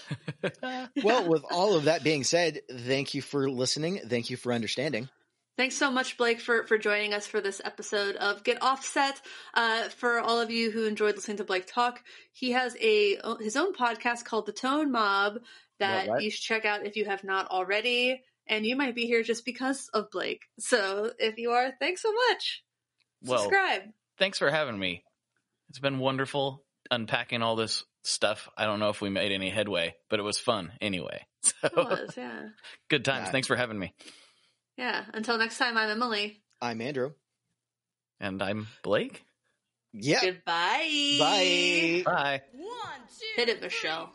[1.02, 4.01] well, with all of that being said, thank you for listening.
[4.06, 5.09] Thank you for understanding.
[5.59, 9.20] Thanks so much, Blake, for, for joining us for this episode of Get Offset.
[9.52, 12.02] Uh, for all of you who enjoyed listening to Blake talk,
[12.32, 15.39] he has a his own podcast called The Tone Mob
[15.78, 19.23] that you should check out if you have not already and you might be here
[19.23, 20.43] just because of Blake.
[20.59, 22.62] So if you are, thanks so much.
[23.24, 23.82] Well, Subscribe.
[24.19, 25.05] thanks for having me.
[25.70, 28.48] It's been wonderful unpacking all this stuff.
[28.59, 31.24] I don't know if we made any headway, but it was fun anyway.
[31.60, 32.48] So It was, yeah.
[32.90, 33.27] good times.
[33.27, 33.32] Yeah.
[33.32, 33.93] Thanks for having me.
[34.77, 35.05] Yeah.
[35.12, 36.40] Until next time, I'm Emily.
[36.60, 37.12] I'm Andrew.
[38.20, 39.24] And I'm Blake.
[39.93, 40.20] Yeah.
[40.20, 41.16] Goodbye.
[41.19, 42.02] Bye.
[42.05, 42.43] Bye.
[42.52, 44.12] One, two, Hit it, Michelle.